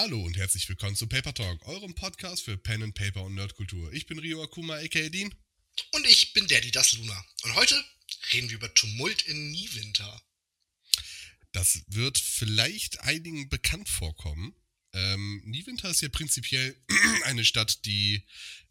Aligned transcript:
Hallo 0.00 0.22
und 0.22 0.36
herzlich 0.36 0.68
willkommen 0.68 0.94
zu 0.94 1.08
Paper 1.08 1.34
Talk, 1.34 1.66
eurem 1.66 1.92
Podcast 1.92 2.44
für 2.44 2.56
Pen 2.56 2.84
and 2.84 2.94
Paper 2.94 3.24
und 3.24 3.34
Nerdkultur. 3.34 3.92
Ich 3.92 4.06
bin 4.06 4.20
Rio 4.20 4.40
Akuma, 4.40 4.76
aka 4.76 5.08
Dean. 5.08 5.34
Und 5.90 6.06
ich 6.06 6.32
bin 6.34 6.46
Daddy 6.46 6.70
das 6.70 6.92
Luna. 6.92 7.24
Und 7.42 7.56
heute 7.56 7.84
reden 8.32 8.48
wir 8.48 8.58
über 8.58 8.72
Tumult 8.72 9.22
in 9.22 9.50
Niewinter. 9.50 10.22
Das 11.50 11.82
wird 11.88 12.16
vielleicht 12.16 13.00
einigen 13.00 13.48
bekannt 13.48 13.88
vorkommen. 13.88 14.54
Ähm, 14.92 15.42
Niewinter 15.44 15.90
ist 15.90 16.00
ja 16.00 16.08
prinzipiell 16.10 16.80
eine 17.24 17.44
Stadt, 17.44 17.84
die 17.84 18.24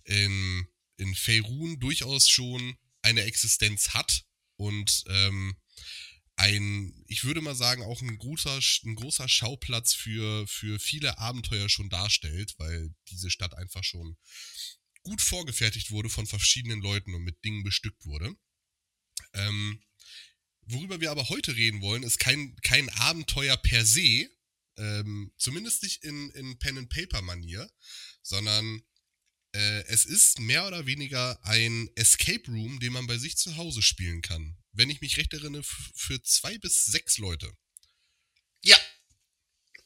in, 0.06 0.66
in 0.96 1.14
Faerun 1.14 1.78
durchaus 1.82 2.30
schon 2.30 2.78
eine 3.02 3.24
Existenz 3.24 3.90
hat 3.90 4.24
und 4.56 5.04
ähm, 5.10 5.58
ein, 6.38 6.94
ich 7.08 7.24
würde 7.24 7.42
mal 7.42 7.56
sagen, 7.56 7.82
auch 7.82 8.02
ein 8.02 8.18
großer, 8.18 8.60
ein 8.86 8.96
großer 8.96 9.28
Schauplatz 9.28 9.94
für, 9.94 10.48
für 10.48 10.80
viele 10.80 11.18
Abenteuer 11.18 11.68
schon 11.68 11.90
darstellt, 11.90 12.54
weil 12.60 12.94
diese 13.10 13.32
Stadt 13.32 13.56
einfach 13.56 13.84
schon 13.84 14.18
gut 15.02 15.22
vorgefertigt 15.22 15.90
wurde 15.90 16.10
von 16.10 16.28
verschiedenen 16.28 16.80
Leuten 16.80 17.16
und 17.16 17.24
mit 17.24 17.44
Dingen 17.44 17.64
bestückt 17.64 18.06
wurde. 18.06 18.36
Ähm, 19.34 19.84
worüber 20.62 21.02
wir 21.02 21.10
aber 21.10 21.28
heute 21.30 21.56
reden 21.56 21.82
wollen, 21.82 22.04
ist 22.04 22.20
kein, 22.20 22.56
kein 22.62 22.90
Abenteuer 22.90 23.58
per 23.58 23.84
se, 23.84 24.30
ähm, 24.78 25.34
zumindest 25.38 25.82
nicht 25.82 26.04
in, 26.04 26.30
in 26.32 26.60
Pen-and-Paper-Manier, 26.60 27.68
sondern 28.22 28.84
äh, 29.54 29.84
es 29.86 30.06
ist 30.06 30.40
mehr 30.40 30.68
oder 30.68 30.86
weniger 30.86 31.44
ein 31.44 31.90
Escape 31.96 32.52
Room, 32.52 32.80
den 32.80 32.94
man 32.94 33.08
bei 33.08 33.18
sich 33.18 33.38
zu 33.38 33.58
Hause 33.58 33.82
spielen 33.82 34.22
kann 34.22 34.56
wenn 34.78 34.90
ich 34.90 35.02
mich 35.02 35.18
recht 35.18 35.34
erinnere, 35.34 35.64
für 35.96 36.22
zwei 36.24 36.58
bis 36.60 36.86
sechs 36.86 37.18
Leute. 37.18 37.52
Ja, 38.62 38.78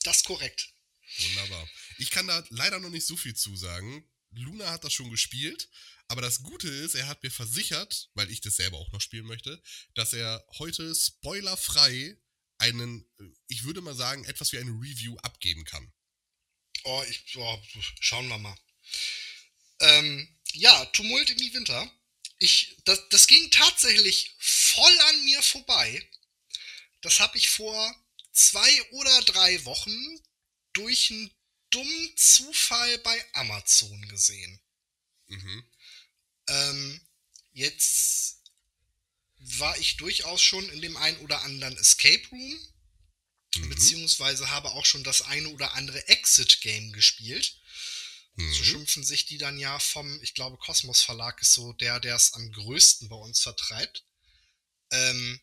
das 0.03 0.17
ist 0.17 0.25
korrekt. 0.25 0.73
Wunderbar. 1.17 1.69
Ich 1.97 2.11
kann 2.11 2.27
da 2.27 2.43
leider 2.49 2.79
noch 2.79 2.89
nicht 2.89 3.05
so 3.05 3.15
viel 3.15 3.35
zu 3.35 3.55
sagen. 3.55 4.07
Luna 4.31 4.69
hat 4.69 4.83
das 4.83 4.93
schon 4.93 5.09
gespielt, 5.09 5.69
aber 6.07 6.21
das 6.21 6.43
Gute 6.43 6.67
ist, 6.67 6.95
er 6.95 7.07
hat 7.07 7.23
mir 7.23 7.31
versichert, 7.31 8.09
weil 8.13 8.29
ich 8.29 8.41
das 8.41 8.55
selber 8.55 8.77
auch 8.77 8.91
noch 8.91 9.01
spielen 9.01 9.25
möchte, 9.25 9.61
dass 9.93 10.13
er 10.13 10.45
heute 10.59 10.93
spoilerfrei 10.93 12.17
einen, 12.57 13.09
ich 13.47 13.63
würde 13.63 13.81
mal 13.81 13.95
sagen, 13.95 14.23
etwas 14.25 14.51
wie 14.51 14.57
eine 14.57 14.71
Review 14.71 15.17
abgeben 15.17 15.65
kann. 15.65 15.91
Oh, 16.83 17.03
ich, 17.09 17.35
oh, 17.37 17.61
schauen 17.99 18.27
wir 18.27 18.37
mal. 18.37 18.57
Ähm, 19.79 20.39
ja, 20.53 20.85
Tumult 20.87 21.29
in 21.29 21.37
die 21.37 21.53
Winter 21.53 21.91
ich, 22.41 22.75
das, 22.85 23.07
das 23.09 23.27
ging 23.27 23.51
tatsächlich 23.51 24.35
voll 24.39 24.99
an 24.99 25.25
mir 25.25 25.41
vorbei. 25.43 26.09
Das 27.01 27.19
habe 27.19 27.37
ich 27.37 27.49
vor 27.49 27.95
zwei 28.31 28.91
oder 28.91 29.21
drei 29.21 29.63
Wochen 29.65 30.19
durch 30.73 31.11
einen 31.11 31.31
dummen 31.69 32.17
Zufall 32.17 32.97
bei 32.99 33.33
Amazon 33.33 34.07
gesehen. 34.07 34.59
Mhm. 35.27 35.71
Ähm, 36.47 37.07
jetzt 37.51 38.41
war 39.37 39.77
ich 39.77 39.97
durchaus 39.97 40.41
schon 40.41 40.67
in 40.69 40.81
dem 40.81 40.97
ein 40.97 41.17
oder 41.19 41.43
anderen 41.43 41.77
Escape 41.77 42.27
Room, 42.29 42.73
mhm. 43.55 43.69
beziehungsweise 43.69 44.49
habe 44.49 44.71
auch 44.71 44.85
schon 44.85 45.03
das 45.03 45.21
eine 45.21 45.49
oder 45.49 45.73
andere 45.75 46.07
Exit-Game 46.07 46.91
gespielt. 46.91 47.60
Mhm. 48.35 48.53
So 48.53 48.63
schimpfen 48.63 49.03
sich 49.03 49.25
die 49.25 49.37
dann 49.37 49.59
ja 49.59 49.79
vom, 49.79 50.21
ich 50.21 50.33
glaube, 50.33 50.57
Kosmos 50.57 51.01
Verlag 51.01 51.41
ist 51.41 51.53
so 51.53 51.73
der, 51.73 51.99
der 51.99 52.15
es 52.15 52.33
am 52.33 52.51
größten 52.51 53.09
bei 53.09 53.15
uns 53.15 53.41
vertreibt. 53.41 54.05
Ähm, 54.91 55.41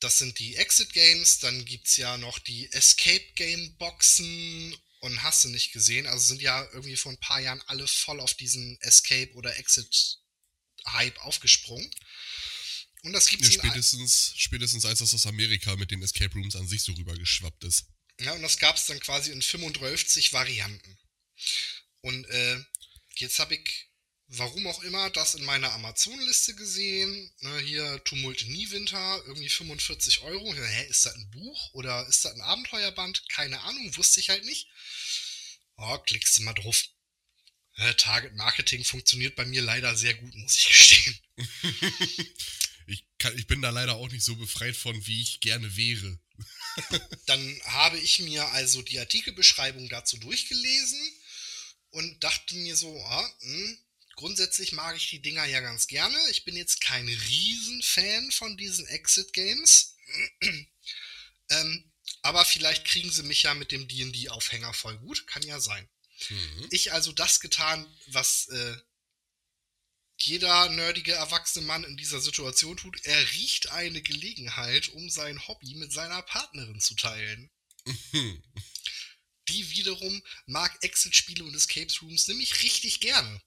das 0.00 0.18
sind 0.18 0.38
die 0.38 0.56
Exit 0.56 0.92
Games, 0.92 1.38
dann 1.38 1.64
gibt 1.64 1.86
es 1.86 1.96
ja 1.96 2.18
noch 2.18 2.38
die 2.40 2.70
Escape 2.72 3.32
Game 3.34 3.76
Boxen 3.76 4.76
und 5.00 5.22
hast 5.22 5.44
du 5.44 5.48
nicht 5.48 5.72
gesehen. 5.72 6.06
Also 6.06 6.26
sind 6.26 6.42
ja 6.42 6.64
irgendwie 6.72 6.96
vor 6.96 7.12
ein 7.12 7.20
paar 7.20 7.40
Jahren 7.40 7.62
alle 7.66 7.86
voll 7.86 8.20
auf 8.20 8.34
diesen 8.34 8.80
Escape 8.80 9.32
oder 9.34 9.56
Exit 9.56 10.18
Hype 10.86 11.18
aufgesprungen. 11.24 11.88
Und 13.02 13.12
das 13.12 13.28
gibt's 13.28 13.48
ja, 13.48 13.52
spätestens, 13.54 14.32
spätestens 14.36 14.84
als 14.84 15.00
das 15.00 15.14
aus 15.14 15.26
Amerika 15.26 15.74
mit 15.76 15.90
den 15.90 16.02
Escape 16.02 16.32
Rooms 16.34 16.54
an 16.54 16.68
sich 16.68 16.82
so 16.82 16.92
rübergeschwappt 16.92 17.64
ist. 17.64 17.86
Ja, 18.20 18.32
und 18.32 18.42
das 18.42 18.58
gab 18.58 18.76
es 18.76 18.86
dann 18.86 19.00
quasi 19.00 19.32
in 19.32 19.42
35 19.42 20.32
Varianten. 20.32 20.98
Und 22.00 22.24
äh, 22.28 22.64
jetzt 23.16 23.38
habe 23.38 23.54
ich, 23.54 23.88
warum 24.28 24.66
auch 24.66 24.82
immer, 24.82 25.10
das 25.10 25.34
in 25.34 25.44
meiner 25.44 25.72
Amazon-Liste 25.72 26.54
gesehen. 26.54 27.32
Ne, 27.40 27.58
hier 27.60 28.02
Tumult 28.04 28.46
Niewinter, 28.48 29.22
irgendwie 29.26 29.48
45 29.48 30.22
Euro. 30.22 30.54
Hä, 30.54 30.86
ist 30.88 31.06
das 31.06 31.14
ein 31.14 31.30
Buch 31.30 31.72
oder 31.74 32.06
ist 32.08 32.24
das 32.24 32.34
ein 32.34 32.40
Abenteuerband? 32.40 33.28
Keine 33.28 33.60
Ahnung, 33.60 33.96
wusste 33.96 34.20
ich 34.20 34.30
halt 34.30 34.44
nicht. 34.44 34.68
Oh, 35.76 35.98
klickst 35.98 36.38
du 36.38 36.42
mal 36.42 36.52
drauf. 36.54 36.84
Target 37.96 38.34
Marketing 38.34 38.84
funktioniert 38.84 39.34
bei 39.34 39.44
mir 39.44 39.62
leider 39.62 39.96
sehr 39.96 40.14
gut, 40.14 40.34
muss 40.34 40.58
ich 40.58 40.66
gestehen. 40.66 41.18
ich, 42.86 43.04
kann, 43.18 43.36
ich 43.38 43.46
bin 43.46 43.62
da 43.62 43.70
leider 43.70 43.94
auch 43.94 44.10
nicht 44.10 44.24
so 44.24 44.36
befreit 44.36 44.76
von, 44.76 45.06
wie 45.06 45.22
ich 45.22 45.40
gerne 45.40 45.74
wäre. 45.76 46.18
Dann 47.26 47.60
habe 47.64 47.98
ich 47.98 48.18
mir 48.20 48.46
also 48.48 48.82
die 48.82 48.98
Artikelbeschreibung 48.98 49.88
dazu 49.88 50.16
durchgelesen 50.18 51.00
und 51.92 52.22
dachte 52.24 52.56
mir 52.56 52.76
so, 52.76 53.02
ah, 53.04 53.32
mh, 53.40 53.52
hm, 53.52 53.78
grundsätzlich 54.16 54.72
mag 54.72 54.96
ich 54.96 55.08
die 55.10 55.22
Dinger 55.22 55.44
ja 55.44 55.60
ganz 55.60 55.86
gerne. 55.86 56.16
Ich 56.30 56.44
bin 56.44 56.56
jetzt 56.56 56.80
kein 56.80 57.06
Riesenfan 57.06 58.30
von 58.32 58.56
diesen 58.56 58.86
Exit-Games. 58.86 59.94
ähm, 61.50 61.92
aber 62.22 62.44
vielleicht 62.44 62.84
kriegen 62.84 63.10
sie 63.10 63.22
mich 63.22 63.42
ja 63.44 63.54
mit 63.54 63.72
dem 63.72 63.88
DD-Aufhänger 63.88 64.72
voll 64.74 64.98
gut. 64.98 65.26
Kann 65.26 65.42
ja 65.42 65.60
sein. 65.60 65.88
Mhm. 66.28 66.68
Ich 66.70 66.92
also 66.92 67.12
das 67.12 67.40
getan, 67.40 67.86
was 68.06 68.48
äh, 68.48 68.76
jeder 70.18 70.68
nerdige 70.68 71.12
erwachsene 71.12 71.66
Mann 71.66 71.84
in 71.84 71.96
dieser 71.96 72.20
Situation 72.20 72.76
tut. 72.76 73.04
Er 73.04 73.32
riecht 73.32 73.70
eine 73.70 74.02
Gelegenheit, 74.02 74.88
um 74.90 75.10
sein 75.10 75.46
Hobby 75.48 75.74
mit 75.74 75.92
seiner 75.92 76.22
Partnerin 76.22 76.80
zu 76.80 76.94
teilen. 76.94 77.50
die 79.48 79.70
wiederum 79.70 80.22
mag 80.46 80.82
Exit-Spiele 80.82 81.44
und 81.44 81.54
Escape 81.54 81.92
Rooms 82.02 82.28
nämlich 82.28 82.62
richtig 82.62 83.00
gerne. 83.00 83.42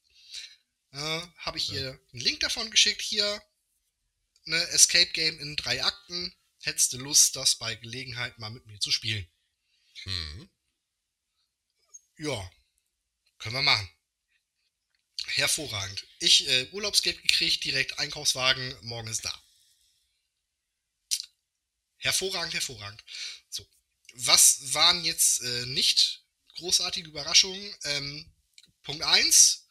Äh, 0.92 1.22
Habe 1.38 1.58
ich 1.58 1.70
ja. 1.70 1.76
ihr 1.76 2.00
einen 2.14 2.22
Link 2.22 2.40
davon 2.42 2.70
geschickt. 2.72 3.02
Hier, 3.02 3.42
ne, 4.46 4.62
Escape 4.70 5.12
Game 5.12 5.40
in 5.40 5.56
drei 5.56 5.84
Akten. 5.84 6.36
Hättest 6.62 6.94
du 6.94 6.98
Lust, 6.98 7.36
das 7.36 7.56
bei 7.56 7.76
Gelegenheit 7.76 8.40
mal 8.40 8.50
mit 8.50 8.66
mir 8.66 8.80
zu 8.80 8.92
spielen? 8.92 9.28
Mhm. 10.06 10.50
Ja, 12.18 12.52
können 13.38 13.56
wir 13.56 13.62
machen. 13.62 13.90
Hervorragend. 15.28 16.06
Ich 16.20 16.48
äh, 16.48 16.70
Urlaubsgeld 16.72 17.22
gekriegt, 17.22 17.64
direkt 17.64 18.00
Einkaufswagen, 18.00 18.76
morgen 18.82 19.08
ist 19.08 19.26
da. 19.26 19.44
Hervorragend, 21.98 22.54
hervorragend 22.54 23.04
was 24.16 24.74
waren 24.74 25.04
jetzt 25.04 25.42
äh, 25.42 25.66
nicht 25.68 26.24
großartige 26.56 27.10
Überraschungen? 27.10 27.76
Ähm, 27.84 28.34
Punkt 28.84 29.04
1. 29.04 29.68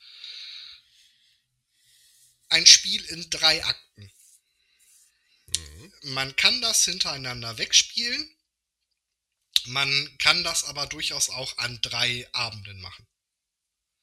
Ein 2.49 2.67
Spiel 2.67 3.03
in 3.07 3.31
drei 3.31 3.65
Akten. 3.65 4.13
Mhm. 5.57 5.93
Man 6.03 6.37
kann 6.37 6.61
das 6.61 6.85
hintereinander 6.85 7.57
wegspielen. 7.59 8.31
Man 9.67 10.19
kann 10.19 10.45
das 10.45 10.65
aber 10.65 10.87
durchaus 10.87 11.31
auch 11.31 11.57
an 11.59 11.81
drei 11.81 12.29
Abenden 12.35 12.81
machen. 12.81 13.07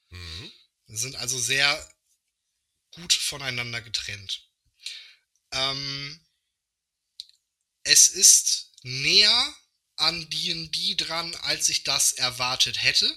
Mhm. 0.10 0.52
Sind 0.88 1.16
also 1.18 1.40
sehr 1.40 1.96
gut 2.92 3.14
voneinander 3.14 3.82
getrennt. 3.82 4.50
Ähm, 5.52 6.20
es 7.84 8.10
ist 8.10 8.72
näher 8.82 9.56
an 10.02 10.30
D&D 10.30 10.96
dran, 10.96 11.34
als 11.36 11.70
ich 11.70 11.84
das 11.84 12.14
erwartet 12.14 12.82
hätte. 12.82 13.16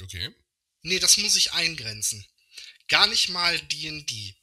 Okay. 0.00 0.34
Nee, 0.82 0.98
das 0.98 1.16
muss 1.16 1.36
ich 1.36 1.52
eingrenzen. 1.52 2.26
Gar 2.88 3.06
nicht 3.06 3.28
mal 3.28 3.60
D&D. 3.60 4.36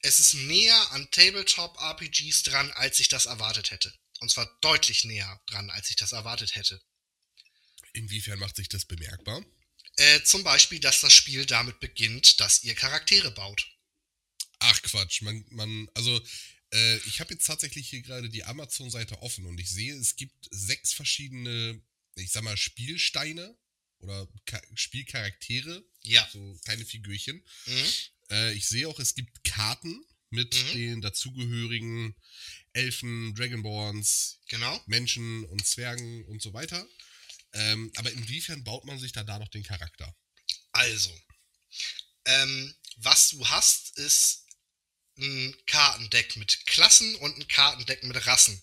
Es 0.00 0.18
ist 0.18 0.34
näher 0.34 0.90
an 0.92 1.08
Tabletop-RPGs 1.10 2.42
dran, 2.44 2.72
als 2.72 2.98
ich 2.98 3.08
das 3.08 3.26
erwartet 3.26 3.70
hätte. 3.70 3.92
Und 4.20 4.30
zwar 4.30 4.46
deutlich 4.60 5.04
näher 5.04 5.40
dran, 5.46 5.70
als 5.70 5.90
ich 5.90 5.96
das 5.96 6.12
erwartet 6.12 6.54
hätte. 6.54 6.80
Inwiefern 7.92 8.38
macht 8.38 8.56
sich 8.56 8.68
das 8.68 8.84
bemerkbar? 8.84 9.44
Äh, 9.96 10.22
zum 10.22 10.42
Beispiel, 10.42 10.80
dass 10.80 11.00
das 11.00 11.12
Spiel 11.12 11.44
damit 11.44 11.78
beginnt, 11.80 12.40
dass 12.40 12.62
ihr 12.64 12.74
Charaktere 12.74 13.30
baut. 13.30 13.68
Ach 14.60 14.80
Quatsch, 14.82 15.22
man, 15.22 15.44
man, 15.50 15.88
also 15.94 16.20
äh, 16.72 16.96
ich 17.06 17.20
habe 17.20 17.34
jetzt 17.34 17.46
tatsächlich 17.46 17.88
hier 17.88 18.02
gerade 18.02 18.28
die 18.28 18.44
Amazon-Seite 18.44 19.20
offen 19.22 19.46
und 19.46 19.58
ich 19.60 19.70
sehe, 19.70 19.94
es 19.94 20.16
gibt 20.16 20.48
sechs 20.50 20.92
verschiedene, 20.92 21.80
ich 22.16 22.32
sag 22.32 22.42
mal, 22.42 22.56
Spielsteine 22.56 23.56
oder 23.98 24.28
Ka 24.46 24.60
Spielcharaktere. 24.74 25.84
Ja. 26.02 26.28
So 26.32 26.58
kleine 26.64 26.84
Figürchen. 26.84 27.44
Mhm. 27.66 27.86
Äh, 28.30 28.52
ich 28.54 28.66
sehe 28.66 28.88
auch, 28.88 28.98
es 28.98 29.14
gibt 29.14 29.44
Karten 29.44 30.04
mit 30.30 30.54
mhm. 30.54 30.72
den 30.72 31.00
dazugehörigen 31.02 32.16
Elfen, 32.72 33.34
Dragonborns, 33.34 34.40
genau. 34.48 34.82
Menschen 34.86 35.44
und 35.44 35.66
Zwergen 35.66 36.24
und 36.24 36.40
so 36.40 36.54
weiter. 36.54 36.86
Ähm, 37.52 37.92
aber 37.96 38.10
inwiefern 38.10 38.64
baut 38.64 38.86
man 38.86 38.98
sich 38.98 39.12
da 39.12 39.24
da 39.24 39.38
noch 39.38 39.48
den 39.48 39.62
Charakter? 39.62 40.16
Also, 40.72 41.10
ähm, 42.24 42.74
was 42.96 43.28
du 43.28 43.46
hast, 43.46 43.98
ist 43.98 44.46
ein 45.18 45.56
Kartendeck 45.66 46.36
mit 46.36 46.66
Klassen 46.66 47.14
und 47.16 47.36
ein 47.38 47.48
Kartendeck 47.48 48.02
mit 48.04 48.26
Rassen. 48.26 48.62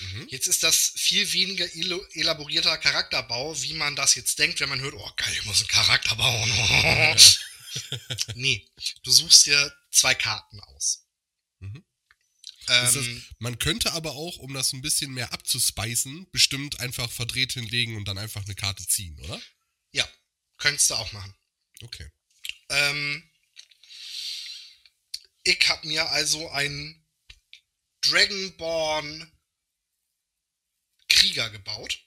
Mhm. 0.00 0.28
Jetzt 0.28 0.46
ist 0.46 0.62
das 0.62 0.92
viel 0.96 1.30
weniger 1.32 1.66
elaborierter 2.14 2.76
Charakterbau, 2.78 3.60
wie 3.62 3.74
man 3.74 3.96
das 3.96 4.14
jetzt 4.14 4.38
denkt, 4.38 4.60
wenn 4.60 4.68
man 4.68 4.80
hört, 4.80 4.94
oh 4.94 5.10
geil, 5.16 5.32
ich 5.32 5.44
muss 5.44 5.60
einen 5.60 5.68
Charakter 5.68 6.14
bauen. 6.16 7.16
nee, 8.34 8.68
du 9.02 9.10
suchst 9.10 9.46
dir 9.46 9.74
zwei 9.90 10.14
Karten 10.14 10.60
aus. 10.60 11.06
Mhm. 11.60 11.84
Ähm, 12.68 12.94
das, 12.94 13.06
man 13.38 13.58
könnte 13.58 13.92
aber 13.92 14.12
auch, 14.12 14.38
um 14.38 14.52
das 14.52 14.72
ein 14.72 14.82
bisschen 14.82 15.12
mehr 15.12 15.32
abzuspeisen, 15.32 16.28
bestimmt 16.30 16.80
einfach 16.80 17.10
verdreht 17.10 17.52
hinlegen 17.52 17.96
und 17.96 18.06
dann 18.06 18.18
einfach 18.18 18.44
eine 18.44 18.54
Karte 18.54 18.86
ziehen, 18.86 19.18
oder? 19.20 19.40
Ja, 19.92 20.08
könntest 20.58 20.90
du 20.90 20.94
auch 20.94 21.12
machen. 21.12 21.34
Okay. 21.82 22.10
Ähm, 22.68 23.30
ich 25.46 25.68
habe 25.68 25.86
mir 25.86 26.10
also 26.10 26.48
einen 26.50 27.06
Dragonborn 28.02 29.32
Krieger 31.08 31.50
gebaut. 31.50 32.00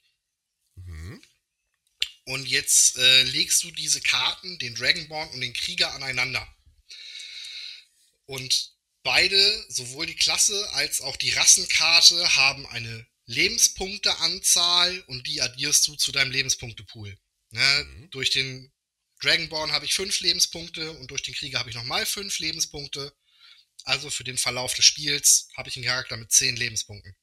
Mhm. 0.76 1.22
Und 2.24 2.46
jetzt 2.46 2.96
äh, 2.96 3.22
legst 3.24 3.62
du 3.64 3.70
diese 3.72 4.00
Karten, 4.00 4.58
den 4.58 4.74
Dragonborn 4.74 5.30
und 5.30 5.40
den 5.40 5.52
Krieger 5.52 5.92
aneinander. 5.94 6.46
Und 8.26 8.72
beide, 9.02 9.66
sowohl 9.68 10.06
die 10.06 10.14
Klasse 10.14 10.70
als 10.74 11.00
auch 11.00 11.16
die 11.16 11.30
Rassenkarte, 11.30 12.36
haben 12.36 12.66
eine 12.66 13.06
Lebenspunkteanzahl 13.26 15.00
und 15.06 15.26
die 15.26 15.40
addierst 15.40 15.88
du 15.88 15.96
zu 15.96 16.12
deinem 16.12 16.30
Lebenspunktepool. 16.30 17.18
Ne? 17.50 17.84
Mhm. 17.84 18.10
Durch 18.10 18.30
den 18.30 18.72
Dragonborn 19.20 19.72
habe 19.72 19.84
ich 19.84 19.94
fünf 19.94 20.20
Lebenspunkte 20.20 20.92
und 20.92 21.10
durch 21.10 21.22
den 21.22 21.34
Krieger 21.34 21.58
habe 21.58 21.70
ich 21.70 21.76
nochmal 21.76 22.06
fünf 22.06 22.38
Lebenspunkte. 22.38 23.12
Also 23.84 24.10
für 24.10 24.24
den 24.24 24.38
Verlauf 24.38 24.74
des 24.74 24.84
Spiels 24.84 25.48
habe 25.56 25.68
ich 25.68 25.76
einen 25.76 25.84
Charakter 25.84 26.16
mit 26.16 26.32
zehn 26.32 26.56
Lebenspunkten. 26.56 27.14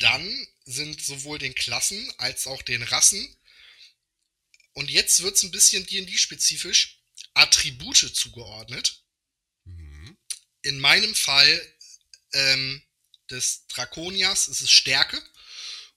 Dann 0.00 0.48
sind 0.64 1.02
sowohl 1.02 1.38
den 1.38 1.54
Klassen 1.54 2.12
als 2.18 2.46
auch 2.46 2.62
den 2.62 2.82
Rassen, 2.82 3.36
und 4.76 4.90
jetzt 4.90 5.22
wird 5.22 5.34
es 5.34 5.42
ein 5.42 5.50
bisschen 5.50 5.86
D&D-spezifisch, 5.86 7.00
Attribute 7.32 8.14
zugeordnet. 8.14 9.02
Mhm. 9.64 10.18
In 10.60 10.78
meinem 10.80 11.14
Fall 11.14 11.74
ähm, 12.34 12.82
des 13.30 13.66
Drakonias 13.68 14.48
ist 14.48 14.60
es 14.60 14.70
Stärke 14.70 15.22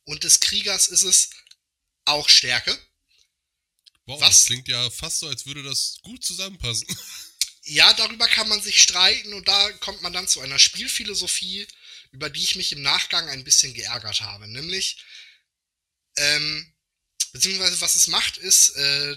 und 0.05 0.23
des 0.23 0.39
Kriegers 0.39 0.87
ist 0.87 1.03
es 1.03 1.29
auch 2.05 2.29
Stärke. 2.29 2.71
Wow, 4.05 4.21
Was? 4.21 4.29
das 4.29 4.45
klingt 4.45 4.69
ja 4.69 4.89
fast 4.91 5.19
so, 5.19 5.27
als 5.27 5.45
würde 5.45 5.61
das 5.61 5.99
gut 6.01 6.23
zusammenpassen. 6.23 6.87
Ja, 7.69 7.93
darüber 7.93 8.27
kann 8.27 8.49
man 8.49 8.61
sich 8.61 8.81
streiten 8.81 9.33
und 9.33 9.47
da 9.47 9.71
kommt 9.73 10.01
man 10.01 10.11
dann 10.11 10.27
zu 10.27 10.41
einer 10.41 10.57
Spielphilosophie, 10.57 11.67
über 12.11 12.29
die 12.29 12.43
ich 12.43 12.55
mich 12.55 12.71
im 12.71 12.81
Nachgang 12.81 13.29
ein 13.29 13.43
bisschen 13.43 13.75
geärgert 13.75 14.21
habe. 14.21 14.47
Nämlich, 14.47 14.97
ähm, 16.17 16.73
beziehungsweise 17.31 17.79
was 17.79 17.95
es 17.95 18.07
macht, 18.07 18.37
ist, 18.37 18.69
äh, 18.69 19.15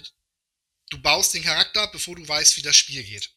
du 0.89 1.01
baust 1.01 1.33
den 1.33 1.43
Charakter, 1.43 1.87
bevor 1.87 2.15
du 2.15 2.27
weißt, 2.27 2.55
wie 2.57 2.61
das 2.61 2.77
Spiel 2.77 3.03
geht. 3.03 3.31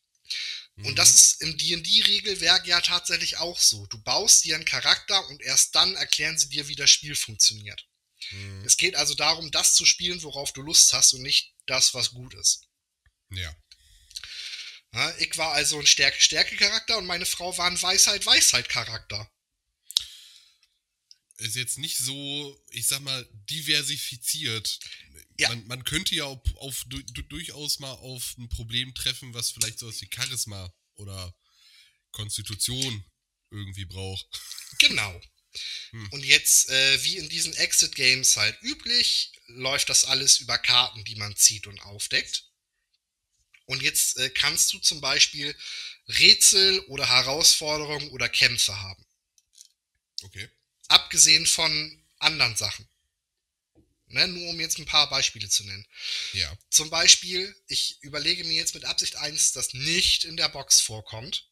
Mhm. 0.75 0.87
Und 0.87 0.97
das 0.97 1.15
ist 1.15 1.41
im 1.41 1.57
D&D-Regelwerk 1.57 2.67
ja 2.67 2.83
tatsächlich 2.83 3.39
auch 3.39 3.59
so. 3.59 3.87
Du 3.87 3.99
baust 4.03 4.45
dir 4.45 4.55
einen 4.55 4.67
Charakter 4.67 5.27
und 5.29 5.41
erst 5.41 5.75
dann 5.75 5.95
erklären 5.95 6.39
sie 6.39 6.51
dir, 6.51 6.69
wie 6.69 6.77
das 6.77 6.91
Spiel 6.91 7.15
funktioniert. 7.15 7.87
Mhm. 8.33 8.65
Es 8.67 8.77
geht 8.77 8.95
also 8.95 9.15
darum, 9.15 9.51
das 9.51 9.75
zu 9.75 9.87
spielen, 9.87 10.23
worauf 10.23 10.53
du 10.53 10.61
Lust 10.61 10.93
hast 10.93 11.15
und 11.15 11.23
nicht 11.23 11.55
das, 11.65 11.95
was 11.95 12.11
gut 12.11 12.35
ist. 12.35 12.69
Ja. 13.31 13.57
Ja 14.93 15.17
ich 15.19 15.37
war 15.37 15.53
also 15.53 15.79
ein 15.79 15.87
Stärke-Stärke-Charakter 15.87 16.99
und 16.99 17.07
meine 17.07 17.27
Frau 17.27 17.57
war 17.57 17.67
ein 17.67 17.81
Weisheit-Weisheit-Charakter 17.81 19.31
ist 21.39 21.57
jetzt 21.57 21.79
nicht 21.79 21.99
so, 21.99 22.65
ich 22.71 22.87
sag 22.87 23.01
mal, 23.01 23.29
diversifiziert. 23.51 24.79
Ja. 25.39 25.51
Man, 25.51 25.67
man 25.67 25.85
könnte 25.85 26.15
ja 26.15 26.25
auf, 26.25 26.41
auf 26.57 26.85
du, 26.87 27.03
durchaus 27.03 27.79
mal 27.79 27.93
auf 27.93 28.37
ein 28.39 28.49
Problem 28.49 28.95
treffen, 28.95 29.35
was 29.35 29.51
vielleicht 29.51 29.79
sowas 29.79 30.01
wie 30.01 30.11
Charisma 30.13 30.73
oder 30.95 31.35
Konstitution 32.13 33.05
irgendwie 33.51 33.85
braucht. 33.85 34.27
Genau. 34.79 35.21
Hm. 35.91 36.09
Und 36.13 36.25
jetzt, 36.25 36.69
äh, 36.71 37.05
wie 37.05 37.17
in 37.19 37.29
diesen 37.29 37.55
Exit-Games 37.55 38.37
halt 38.37 38.61
üblich, 38.63 39.33
läuft 39.47 39.89
das 39.89 40.05
alles 40.05 40.39
über 40.41 40.59
Karten, 40.59 41.05
die 41.05 41.17
man 41.17 41.37
zieht 41.37 41.67
und 41.67 41.81
aufdeckt. 41.81 42.45
Und 43.67 43.83
jetzt 43.83 44.17
äh, 44.19 44.31
kannst 44.31 44.73
du 44.73 44.79
zum 44.79 45.01
Beispiel 45.01 45.55
Rätsel 46.09 46.81
oder 46.87 47.09
Herausforderungen 47.09 48.11
oder 48.11 48.29
Kämpfe 48.29 48.81
haben. 48.81 49.05
Okay. 50.23 50.49
Abgesehen 50.89 51.47
von 51.47 52.05
anderen 52.19 52.57
Sachen. 52.57 52.89
Ne, 54.09 54.29
nur 54.29 54.51
um 54.51 54.61
jetzt 54.61 54.79
ein 54.79 54.87
paar 54.87 55.11
Beispiele 55.11 55.49
zu 55.49 55.65
nennen. 55.65 55.85
Ja. 56.33 56.57
Zum 56.71 56.91
Beispiel, 56.91 57.55
ich 57.67 58.01
überlege 58.03 58.45
mir 58.45 58.55
jetzt 58.55 58.75
mit 58.75 58.85
Absicht 58.85 59.17
eins, 59.17 59.51
das 59.51 59.75
nicht 59.75 60.25
in 60.25 60.37
der 60.37 60.49
Box 60.49 60.81
vorkommt. 60.81 61.49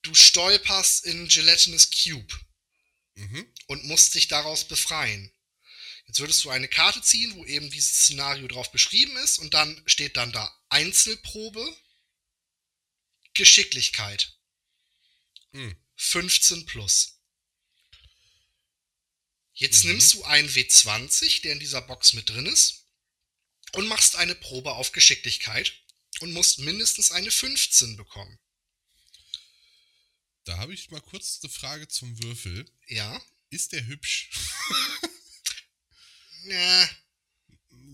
Du 0.00 0.14
stolperst 0.14 1.04
in 1.04 1.28
Gelatinous 1.28 1.90
Cube 1.90 2.34
mhm. 3.16 3.52
und 3.66 3.84
musst 3.84 4.14
dich 4.14 4.28
daraus 4.28 4.66
befreien. 4.66 5.30
Jetzt 6.06 6.20
würdest 6.20 6.44
du 6.44 6.50
eine 6.50 6.68
Karte 6.68 7.00
ziehen, 7.00 7.34
wo 7.36 7.44
eben 7.44 7.70
dieses 7.70 8.02
Szenario 8.02 8.46
drauf 8.48 8.70
beschrieben 8.70 9.16
ist 9.18 9.38
und 9.38 9.54
dann 9.54 9.82
steht 9.86 10.16
dann 10.16 10.32
da 10.32 10.54
Einzelprobe, 10.68 11.76
Geschicklichkeit. 13.34 14.36
Mhm. 15.52 15.76
15 15.96 16.66
plus. 16.66 17.18
Jetzt 19.54 19.84
mhm. 19.84 19.92
nimmst 19.92 20.14
du 20.14 20.24
einen 20.24 20.48
W20, 20.48 21.42
der 21.42 21.52
in 21.52 21.60
dieser 21.60 21.82
Box 21.82 22.14
mit 22.14 22.28
drin 22.28 22.46
ist, 22.46 22.86
und 23.72 23.86
machst 23.86 24.16
eine 24.16 24.34
Probe 24.34 24.72
auf 24.72 24.92
Geschicklichkeit 24.92 25.72
und 26.20 26.32
musst 26.32 26.58
mindestens 26.58 27.10
eine 27.10 27.30
15 27.30 27.96
bekommen. 27.96 28.38
Da 30.44 30.58
habe 30.58 30.74
ich 30.74 30.90
mal 30.90 31.00
kurz 31.00 31.40
eine 31.42 31.52
Frage 31.52 31.88
zum 31.88 32.20
Würfel. 32.22 32.68
Ja. 32.88 33.22
Ist 33.50 33.72
der 33.72 33.86
hübsch? 33.86 34.30
Ja. 36.44 36.90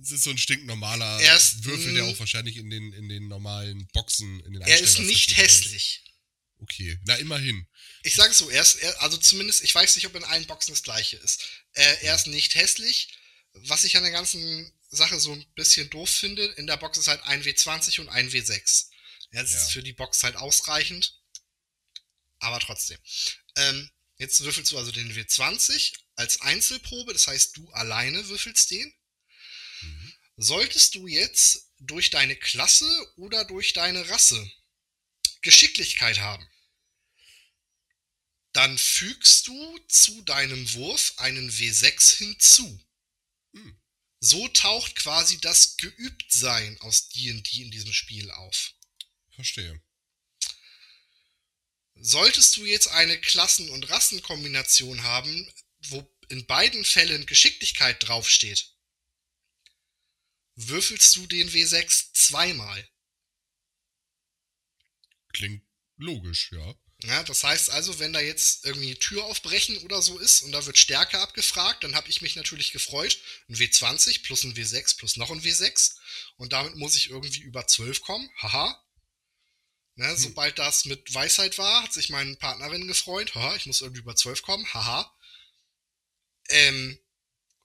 Es 0.02 0.12
ist 0.12 0.25
so 0.25 0.31
ein 0.31 0.38
stinknormaler 0.38 1.21
Würfel, 1.21 1.95
der 1.95 2.05
auch 2.05 2.19
wahrscheinlich 2.19 2.57
in 2.57 2.71
den, 2.71 2.93
in 2.93 3.09
den 3.09 3.28
normalen 3.28 3.87
Boxen, 3.88 4.40
in 4.40 4.52
den 4.52 4.62
Er 4.62 4.81
ist 4.81 4.99
nicht 5.00 5.37
hässlich. 5.37 6.05
Okay, 6.61 6.99
na 7.05 7.14
immerhin. 7.17 7.67
Ich 8.02 8.14
sage 8.14 8.33
es 8.33 8.38
so, 8.38 8.50
er 8.50 8.62
ist, 8.62 8.76
er, 8.76 9.02
also 9.02 9.17
zumindest, 9.17 9.62
ich 9.62 9.75
weiß 9.75 9.95
nicht, 9.97 10.07
ob 10.07 10.14
in 10.14 10.25
allen 10.25 10.47
Boxen 10.47 10.73
das 10.73 10.83
gleiche 10.83 11.17
ist. 11.17 11.45
Äh, 11.73 11.97
er 12.02 12.14
ist 12.14 12.26
nicht 12.26 12.55
hässlich. 12.55 13.09
Was 13.52 13.85
ich 13.85 13.97
an 13.97 14.02
der 14.02 14.12
ganzen 14.12 14.73
Sache 14.90 15.21
so 15.21 15.33
ein 15.33 15.47
bisschen 15.55 15.88
doof 15.90 16.11
finde, 16.11 16.45
in 16.57 16.67
der 16.67 16.76
Box 16.76 16.99
ist 16.99 17.09
halt 17.09 17.23
ein 17.25 17.43
W20 17.43 18.00
und 18.00 18.09
ein 18.09 18.31
W6. 18.31 18.87
Ja, 19.33 19.43
das 19.43 19.52
ja. 19.52 19.59
ist 19.59 19.73
für 19.73 19.83
die 19.83 19.93
Box 19.93 20.23
halt 20.23 20.37
ausreichend. 20.37 21.14
Aber 22.38 22.61
trotzdem. 22.61 22.99
Ähm, 23.57 23.90
jetzt 24.19 24.40
würfelst 24.40 24.73
du 24.73 24.78
also 24.78 24.93
den 24.93 25.12
W20 25.12 25.93
als 26.19 26.41
Einzelprobe, 26.41 27.13
das 27.13 27.29
heißt, 27.29 27.57
du 27.57 27.71
alleine 27.71 28.27
würfelst 28.29 28.71
den. 28.73 28.93
Mhm. 29.81 30.13
Solltest 30.37 30.95
du 30.97 31.07
jetzt 31.07 31.71
durch 31.79 32.11
deine 32.11 32.37
Klasse 32.37 33.13
oder 33.17 33.45
durch 33.45 33.73
deine 33.73 34.09
Rasse 34.09 34.51
Geschicklichkeit 35.43 36.19
haben, 36.19 36.47
dann 38.53 38.77
fügst 38.77 39.47
du 39.47 39.79
zu 39.89 40.23
deinem 40.23 40.73
Wurf 40.75 41.15
einen 41.19 41.51
W6 41.51 42.17
hinzu. 42.17 42.85
Hm. 43.53 43.81
So 44.21 44.49
taucht 44.49 44.97
quasi 44.97 45.39
das 45.41 45.77
Geübtsein 45.77 46.81
aus 46.81 47.09
D&D 47.11 47.63
in 47.63 47.71
diesem 47.71 47.93
Spiel 47.93 48.29
auf. 48.33 48.75
Verstehe. 49.31 49.81
Solltest 51.95 52.57
du 52.57 52.65
jetzt 52.65 52.89
eine 52.89 53.21
Klassen- 53.21 53.71
und 53.71 53.89
Rassenkombination 53.89 55.05
haben, 55.05 55.53
wo 55.90 56.09
in 56.28 56.47
beiden 56.47 56.85
Fällen 56.85 57.26
Geschicklichkeit 57.26 58.07
draufsteht, 58.07 58.75
würfelst 60.57 61.16
du 61.16 61.26
den 61.26 61.50
W6 61.50 62.12
zweimal. 62.12 62.88
Klingt 65.33 65.62
logisch, 65.97 66.50
ja. 66.52 66.75
Ja, 67.04 67.23
das 67.23 67.45
heißt 67.45 67.71
also, 67.71 68.00
wenn 68.00 68.12
da 68.12 68.21
jetzt 68.21 68.64
irgendwie 68.64 68.97
Tür 68.97 69.25
aufbrechen 69.25 69.78
oder 69.78 70.02
so 70.02 70.18
ist 70.18 70.42
und 70.42 70.50
da 70.50 70.66
wird 70.66 70.78
Stärke 70.78 71.21
abgefragt, 71.21 71.85
dann 71.85 71.95
habe 71.95 72.09
ich 72.09 72.23
mich 72.23 72.35
natürlich 72.35 72.73
gefreut. 72.73 73.16
Ein 73.49 73.54
W20 73.54 74.25
plus 74.25 74.42
ein 74.42 74.54
W6 74.54 74.97
plus 74.99 75.16
noch 75.16 75.30
ein 75.30 75.40
W6. 75.40 75.95
Und 76.37 76.52
damit 76.52 76.75
muss 76.75 76.97
ich 76.97 77.11
irgendwie 77.11 77.40
über 77.40 77.68
12 77.68 78.00
kommen. 78.00 78.28
Haha. 78.38 78.85
Ne, 79.95 80.09
hm. 80.09 80.16
Sobald 80.16 80.59
das 80.59 80.87
mit 80.87 81.14
Weisheit 81.14 81.57
war, 81.59 81.85
hat 81.85 81.92
sich 81.92 82.09
meine 82.09 82.35
Partnerin 82.35 82.88
gefreut. 82.88 83.33
Haha, 83.37 83.54
ich 83.54 83.66
muss 83.66 83.80
irgendwie 83.80 84.00
über 84.00 84.16
12 84.16 84.42
kommen. 84.42 84.66
Haha. 84.75 85.14
Ähm, 86.49 86.99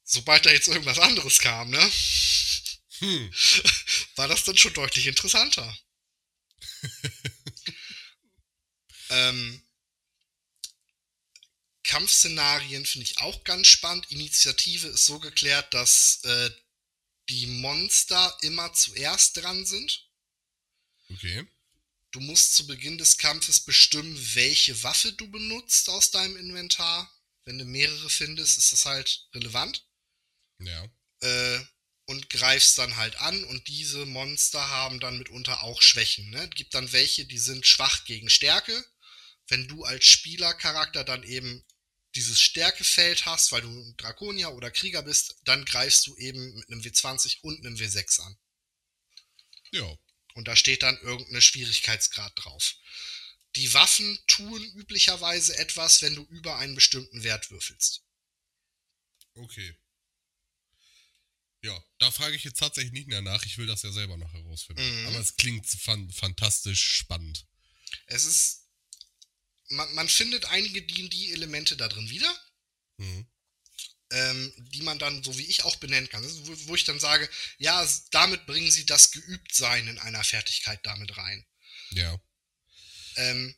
sobald 0.04 0.46
da 0.46 0.52
jetzt 0.52 0.68
irgendwas 0.68 1.00
anderes 1.00 1.40
kam, 1.40 1.70
ne? 1.70 1.92
Hm. 3.00 3.34
war 4.16 4.28
das 4.28 4.44
dann 4.44 4.58
schon 4.58 4.74
deutlich 4.74 5.08
interessanter. 5.08 5.78
ähm, 9.10 9.64
Kampfszenarien 11.84 12.86
finde 12.86 13.06
ich 13.06 13.18
auch 13.20 13.44
ganz 13.44 13.68
spannend. 13.68 14.10
Initiative 14.12 14.88
ist 14.88 15.06
so 15.06 15.20
geklärt, 15.20 15.74
dass 15.74 16.24
äh, 16.24 16.50
die 17.30 17.48
Monster 17.48 18.38
immer 18.42 18.74
zuerst 18.74 19.38
dran 19.38 19.66
sind. 19.66 20.10
Okay. 21.10 21.48
Du 22.12 22.20
musst 22.20 22.56
zu 22.56 22.68
Beginn 22.68 22.98
des 22.98 23.18
Kampfes 23.18 23.60
bestimmen, 23.60 24.16
welche 24.36 24.82
Waffe 24.84 25.12
du 25.14 25.30
benutzt 25.30 25.90
aus 25.90 26.12
deinem 26.12 26.38
Inventar. 26.38 27.12
Wenn 27.46 27.58
du 27.58 27.66
mehrere 27.66 28.10
findest, 28.10 28.58
ist 28.58 28.72
das 28.72 28.86
halt 28.86 29.28
relevant. 29.34 29.86
Ja. 30.60 30.88
Äh, 31.22 31.60
und 32.06 32.30
greifst 32.30 32.78
dann 32.78 32.98
halt 32.98 33.16
an 33.18 33.44
und 33.46 33.68
diese 33.68 34.06
Monster 34.06 34.70
haben 34.70 35.00
dann 35.00 35.18
mitunter 35.18 35.64
auch 35.64 35.82
Schwächen. 35.82 36.30
Ne? 36.32 36.50
Es 36.50 36.56
gibt 36.56 36.74
dann 36.74 36.92
welche, 36.92 37.26
die 37.26 37.38
sind 37.38 37.66
schwach 37.66 38.04
gegen 38.06 38.30
Stärke. 38.30 38.84
Wenn 39.48 39.68
du 39.68 39.84
als 39.84 40.06
Spielercharakter 40.06 41.04
dann 41.04 41.24
eben 41.24 41.66
dieses 42.16 42.40
Stärkefeld 42.40 43.26
hast, 43.26 43.52
weil 43.52 43.62
du 43.62 43.70
ein 43.70 43.96
Drakonier 43.98 44.52
oder 44.52 44.70
Krieger 44.70 45.02
bist, 45.02 45.36
dann 45.44 45.66
greifst 45.66 46.06
du 46.08 46.16
eben 46.18 46.54
mit 46.56 46.70
einem 46.70 46.82
W20 46.82 47.40
und 47.42 47.66
einem 47.66 47.76
W6 47.76 48.22
an. 48.22 48.38
Ja. 49.72 49.98
Und 50.36 50.48
da 50.48 50.56
steht 50.56 50.84
dann 50.84 50.98
irgendeine 51.00 51.42
Schwierigkeitsgrad 51.42 52.34
drauf. 52.36 52.74
Die 53.56 53.74
Waffen 53.74 54.18
tun 54.28 54.64
üblicherweise 54.74 55.58
etwas, 55.58 56.02
wenn 56.02 56.16
du 56.16 56.24
über 56.24 56.58
einen 56.58 56.76
bestimmten 56.76 57.24
Wert 57.24 57.52
würfelst. 57.52 58.04
Okay. 59.36 59.76
Ja, 61.62 61.82
da 62.00 62.12
frage 62.12 62.36
ich 62.36 62.44
jetzt 62.44 62.60
tatsächlich 62.60 62.92
nicht 62.92 63.08
mehr 63.08 63.22
nach. 63.22 63.46
Ich 63.46 63.58
will 63.58 63.66
das 63.68 63.84
ja 63.84 63.92
selber 63.92 64.18
noch 64.18 64.34
herausfinden. 64.34 65.02
Mhm. 65.02 65.08
Aber 65.08 65.20
es 65.20 65.38
klingt 65.38 65.66
fan 65.66 66.12
fantastisch 66.12 66.98
spannend. 66.98 67.46
Es 68.08 68.26
ist. 68.26 68.68
Man, 69.70 69.92
man 69.94 70.10
findet 70.10 70.46
einige 70.46 70.82
D&D-Elemente 70.82 71.78
da 71.78 71.88
drin 71.88 72.10
wieder, 72.10 72.38
Mhm. 72.98 73.26
ähm, 74.12 74.54
die 74.74 74.82
man 74.82 75.00
dann, 75.00 75.24
so 75.24 75.38
wie 75.38 75.46
ich 75.46 75.64
auch 75.64 75.78
benennen 75.78 76.10
kann. 76.10 76.24
Wo, 76.48 76.68
wo 76.68 76.76
ich 76.76 76.84
dann 76.84 77.00
sage, 77.00 77.30
ja, 77.58 77.88
damit 78.12 78.46
bringen 78.46 78.70
sie 78.70 78.86
das 78.86 79.12
Geübtsein 79.12 79.88
in 79.88 80.00
einer 80.00 80.24
Fertigkeit 80.24 80.86
damit 80.86 81.16
rein. 81.18 81.46
Ja. 81.92 82.20
Ähm, 83.18 83.56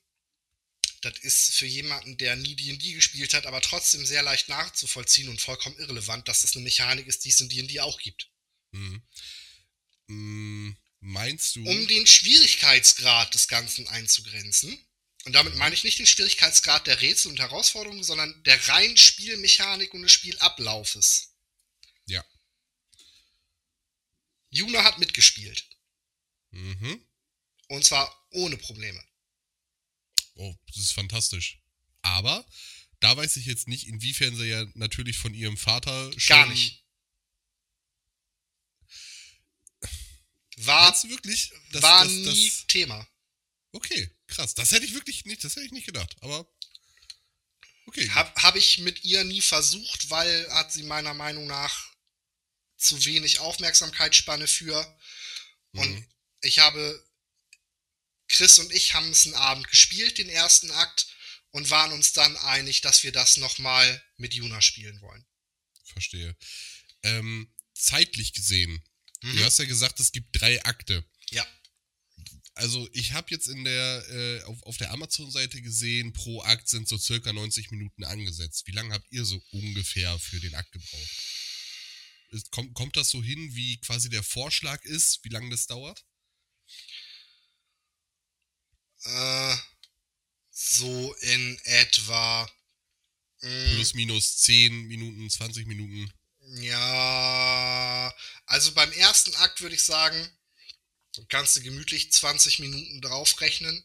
das 1.01 1.19
ist 1.19 1.55
für 1.55 1.67
jemanden, 1.67 2.17
der 2.17 2.35
nie 2.35 2.55
D&D 2.55 2.93
gespielt 2.93 3.33
hat, 3.33 3.45
aber 3.45 3.61
trotzdem 3.61 4.05
sehr 4.05 4.23
leicht 4.23 4.49
nachzuvollziehen 4.49 5.29
und 5.29 5.39
vollkommen 5.39 5.77
irrelevant, 5.77 6.27
dass 6.27 6.41
das 6.41 6.55
eine 6.55 6.63
Mechanik 6.63 7.05
ist, 7.07 7.25
die 7.25 7.29
es 7.29 7.41
in 7.41 7.49
D&D 7.49 7.79
auch 7.79 7.99
gibt. 7.99 8.29
Mhm. 8.71 9.03
Mm, 10.07 10.77
meinst 10.99 11.55
du? 11.55 11.63
Um 11.63 11.87
den 11.87 12.07
Schwierigkeitsgrad 12.07 13.33
des 13.33 13.47
Ganzen 13.47 13.87
einzugrenzen, 13.87 14.83
und 15.25 15.33
damit 15.33 15.55
meine 15.55 15.73
ich 15.73 15.83
nicht 15.83 15.97
den 15.97 16.05
Schwierigkeitsgrad 16.05 16.85
der 16.85 17.01
Rätsel 17.01 17.31
und 17.31 17.39
Herausforderungen, 17.39 18.03
sondern 18.03 18.43
der 18.43 18.67
reinen 18.67 18.95
Spielmechanik 18.95 19.93
und 19.93 20.03
des 20.03 20.11
Spielablaufes. 20.11 21.33
Ja. 22.05 22.23
Juna 24.51 24.83
hat 24.83 24.99
mitgespielt. 24.99 25.67
Mhm. 26.51 27.03
Und 27.67 27.83
zwar 27.83 28.27
ohne 28.31 28.55
Probleme. 28.57 29.03
Oh, 30.35 30.55
das 30.67 30.77
ist 30.77 30.91
fantastisch. 30.93 31.59
Aber 32.01 32.45
da 32.99 33.15
weiß 33.17 33.37
ich 33.37 33.45
jetzt 33.45 33.67
nicht, 33.67 33.87
inwiefern 33.87 34.35
sie 34.35 34.45
ja 34.45 34.65
natürlich 34.73 35.17
von 35.17 35.33
ihrem 35.33 35.57
Vater 35.57 36.11
schon. 36.19 36.35
Gar 36.35 36.47
nicht. 36.47 36.83
War, 40.57 40.93
wirklich? 41.09 41.51
dass- 41.71 41.81
war 41.81 42.03
dass- 42.05 42.13
nie 42.13 42.49
dass- 42.49 42.67
Thema. 42.67 43.07
Okay, 43.73 44.09
krass. 44.27 44.53
Das 44.53 44.71
hätte 44.71 44.85
ich 44.85 44.93
wirklich 44.93 45.25
nicht, 45.25 45.43
das 45.43 45.55
hätte 45.55 45.65
ich 45.65 45.71
nicht 45.73 45.85
gedacht. 45.85 46.15
Aber 46.21 46.47
okay. 47.87 48.09
Habe 48.11 48.33
hab 48.41 48.55
ich 48.55 48.79
mit 48.79 49.03
ihr 49.03 49.23
nie 49.25 49.41
versucht, 49.41 50.09
weil 50.09 50.49
hat 50.51 50.71
sie 50.71 50.83
meiner 50.83 51.13
Meinung 51.13 51.45
nach 51.47 51.93
zu 52.77 53.03
wenig 53.03 53.39
Aufmerksamkeitsspanne 53.39 54.47
für. 54.47 54.97
Und 55.73 55.89
Mhm. 55.89 56.07
ich 56.41 56.59
habe, 56.59 57.05
Chris 58.35 58.59
und 58.59 58.71
ich 58.73 58.93
haben 58.93 59.09
es 59.11 59.25
einen 59.25 59.35
Abend 59.35 59.67
gespielt, 59.69 60.17
den 60.17 60.29
ersten 60.29 60.69
Akt, 60.71 61.07
und 61.51 61.69
waren 61.69 61.93
uns 61.93 62.11
dann 62.11 62.35
einig, 62.37 62.81
dass 62.81 63.03
wir 63.03 63.13
das 63.13 63.37
nochmal 63.37 64.03
mit 64.17 64.33
Juna 64.33 64.61
spielen 64.61 64.99
wollen. 64.99 65.25
Verstehe. 65.85 66.35
Ähm, 67.03 67.49
zeitlich 67.73 68.33
gesehen, 68.33 68.83
Mhm. 69.21 69.37
du 69.37 69.45
hast 69.45 69.59
ja 69.59 69.65
gesagt, 69.65 69.99
es 70.01 70.11
gibt 70.11 70.27
drei 70.39 70.61
Akte. 70.65 71.05
Ja. 71.31 71.47
Also 72.55 72.89
ich 72.93 73.13
habe 73.13 73.27
jetzt 73.31 73.47
in 73.47 73.63
der 73.63 74.05
äh, 74.09 74.43
auf, 74.43 74.61
auf 74.63 74.77
der 74.77 74.91
Amazon-Seite 74.91 75.61
gesehen, 75.61 76.11
pro 76.13 76.41
Akt 76.41 76.67
sind 76.69 76.87
so 76.89 76.97
circa 76.97 77.31
90 77.33 77.71
Minuten 77.71 78.03
angesetzt. 78.03 78.67
Wie 78.67 78.71
lange 78.71 78.93
habt 78.93 79.09
ihr 79.11 79.25
so 79.25 79.41
ungefähr 79.51 80.17
für 80.19 80.39
den 80.39 80.55
Akt 80.55 80.71
gebraucht? 80.71 81.11
Kommt, 82.51 82.73
kommt 82.73 82.97
das 82.97 83.09
so 83.09 83.23
hin, 83.23 83.55
wie 83.55 83.77
quasi 83.79 84.09
der 84.09 84.23
Vorschlag 84.23 84.83
ist, 84.83 85.19
wie 85.23 85.29
lange 85.29 85.49
das 85.49 85.67
dauert? 85.67 86.03
Äh, 89.05 89.55
so 90.51 91.13
in 91.21 91.59
etwa. 91.63 92.49
mm, 93.41 93.75
Plus 93.75 93.93
minus 93.93 94.37
10 94.37 94.87
Minuten, 94.87 95.29
20 95.29 95.67
Minuten. 95.67 96.11
Ja, 96.61 98.13
also 98.45 98.71
beim 98.73 98.91
ersten 98.93 99.35
Akt 99.35 99.61
würde 99.61 99.75
ich 99.75 99.83
sagen, 99.83 100.29
kannst 101.29 101.55
du 101.55 101.61
gemütlich 101.61 102.11
20 102.11 102.59
Minuten 102.59 103.01
draufrechnen. 103.01 103.83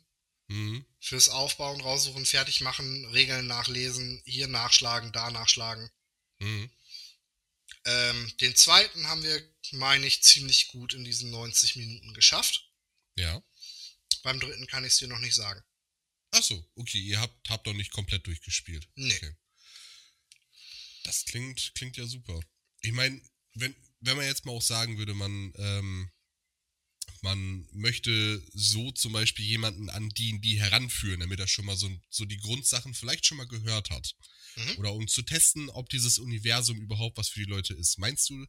Mhm. 0.48 0.84
Fürs 1.00 1.28
Aufbauen, 1.28 1.80
raussuchen, 1.80 2.26
fertig 2.26 2.60
machen, 2.60 3.04
Regeln 3.06 3.46
nachlesen, 3.46 4.20
hier 4.24 4.48
nachschlagen, 4.48 5.12
da 5.12 5.30
nachschlagen. 5.30 5.90
Mhm. 6.40 6.70
Ähm, 7.84 8.32
den 8.40 8.54
zweiten 8.56 9.06
haben 9.08 9.22
wir, 9.22 9.42
meine 9.72 10.06
ich, 10.06 10.22
ziemlich 10.22 10.68
gut 10.68 10.92
in 10.92 11.04
diesen 11.04 11.30
90 11.30 11.76
Minuten 11.76 12.12
geschafft. 12.14 12.68
Ja. 13.16 13.42
Beim 14.22 14.40
dritten 14.40 14.66
kann 14.66 14.84
ich 14.84 14.92
es 14.92 14.98
dir 14.98 15.08
noch 15.08 15.18
nicht 15.18 15.34
sagen. 15.34 15.62
Achso, 16.32 16.64
okay, 16.76 16.98
ihr 16.98 17.20
habt, 17.20 17.48
habt 17.48 17.66
doch 17.66 17.74
nicht 17.74 17.92
komplett 17.92 18.26
durchgespielt. 18.26 18.88
Nee. 18.94 19.14
Okay. 19.14 19.36
Das 21.04 21.24
klingt, 21.24 21.72
klingt 21.74 21.96
ja 21.96 22.06
super. 22.06 22.40
Ich 22.82 22.92
meine, 22.92 23.20
wenn, 23.54 23.74
wenn 24.00 24.16
man 24.16 24.26
jetzt 24.26 24.44
mal 24.44 24.52
auch 24.52 24.62
sagen 24.62 24.96
würde, 24.98 25.14
man, 25.14 25.52
ähm, 25.56 26.10
man 27.22 27.68
möchte 27.72 28.42
so 28.52 28.92
zum 28.92 29.12
Beispiel 29.12 29.44
jemanden 29.44 29.90
an 29.90 30.08
D&D 30.10 30.58
heranführen, 30.58 31.20
damit 31.20 31.40
er 31.40 31.48
schon 31.48 31.66
mal 31.66 31.76
so, 31.76 31.90
so 32.08 32.24
die 32.24 32.38
Grundsachen 32.38 32.94
vielleicht 32.94 33.26
schon 33.26 33.38
mal 33.38 33.48
gehört 33.48 33.90
hat. 33.90 34.14
Mhm. 34.56 34.78
Oder 34.78 34.92
um 34.94 35.08
zu 35.08 35.22
testen, 35.22 35.68
ob 35.70 35.88
dieses 35.88 36.18
Universum 36.18 36.80
überhaupt 36.80 37.18
was 37.18 37.28
für 37.28 37.40
die 37.40 37.50
Leute 37.50 37.74
ist. 37.74 37.98
Meinst 37.98 38.30
du, 38.30 38.46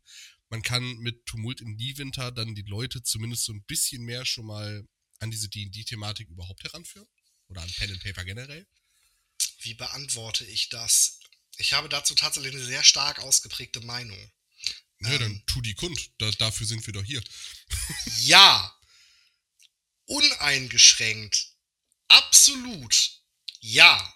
man 0.49 0.61
kann 0.61 0.97
mit 0.99 1.25
Tumult 1.25 1.61
in 1.61 1.77
die 1.77 1.97
Winter 1.97 2.31
dann 2.31 2.55
die 2.55 2.63
Leute 2.63 3.03
zumindest 3.03 3.45
so 3.45 3.53
ein 3.53 3.63
bisschen 3.63 4.03
mehr 4.03 4.25
schon 4.25 4.45
mal 4.45 4.87
an 5.21 5.31
diese 5.31 5.49
D&D-Thematik 5.49 6.27
überhaupt 6.29 6.63
heranführen? 6.63 7.07
Oder 7.47 7.61
an 7.61 7.71
Pen 7.73 7.91
and 7.91 8.03
Paper 8.03 8.23
generell? 8.25 8.67
Wie 9.61 9.73
beantworte 9.73 10.45
ich 10.45 10.69
das? 10.69 11.19
Ich 11.57 11.73
habe 11.73 11.89
dazu 11.89 12.15
tatsächlich 12.15 12.53
eine 12.53 12.63
sehr 12.63 12.83
stark 12.83 13.19
ausgeprägte 13.19 13.81
Meinung. 13.81 14.17
Ja, 15.01 15.11
Ähm. 15.13 15.19
dann 15.19 15.43
tu 15.45 15.61
die 15.61 15.73
kund. 15.75 16.11
Da, 16.17 16.29
dafür 16.31 16.65
sind 16.67 16.85
wir 16.85 16.93
doch 16.93 17.03
hier. 17.03 17.23
Ja. 18.21 18.77
Uneingeschränkt. 20.05 21.53
Absolut. 22.07 23.21
Ja. 23.61 24.13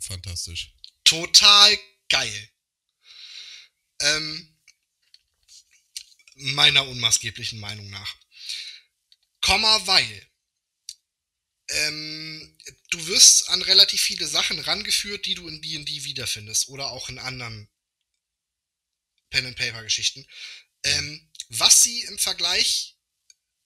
Fantastisch. 0.00 0.74
Total 1.04 1.78
geil. 2.08 2.50
Ähm, 4.00 4.58
meiner 6.34 6.86
unmaßgeblichen 6.88 7.60
Meinung 7.60 7.88
nach. 7.90 8.16
Komma, 9.42 9.86
weil. 9.86 10.28
Ähm, 11.68 12.58
du 12.90 13.06
wirst 13.06 13.48
an 13.48 13.62
relativ 13.62 14.00
viele 14.00 14.26
Sachen 14.26 14.58
rangeführt, 14.58 15.26
die 15.26 15.34
du 15.34 15.48
in 15.48 15.62
D&D 15.62 16.04
wiederfindest 16.04 16.68
oder 16.68 16.90
auch 16.90 17.08
in 17.08 17.18
anderen 17.18 17.68
Pen-and-Paper-Geschichten. 19.30 20.26
Ähm, 20.84 21.30
was 21.48 21.80
sie 21.80 22.02
im 22.02 22.18
Vergleich, 22.18 22.98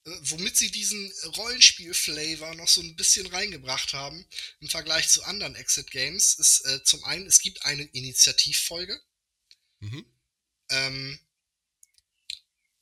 äh, 0.05 0.11
womit 0.23 0.57
sie 0.57 0.71
diesen 0.71 1.13
Rollenspiel-Flavor 1.37 2.55
noch 2.55 2.69
so 2.69 2.81
ein 2.81 2.97
bisschen 2.97 3.27
reingebracht 3.27 3.93
haben, 3.93 4.27
im 4.61 4.69
Vergleich 4.69 5.09
zu 5.09 5.25
anderen 5.25 5.57
Exit-Games, 5.57 6.35
ist 6.35 6.61
äh, 6.67 6.83
zum 6.85 7.03
einen, 7.05 7.27
es 7.27 7.41
gibt 7.41 7.65
eine 7.65 7.85
Initiativfolge. 7.85 9.01
Mhm. 9.81 10.07
Ähm, 10.71 11.19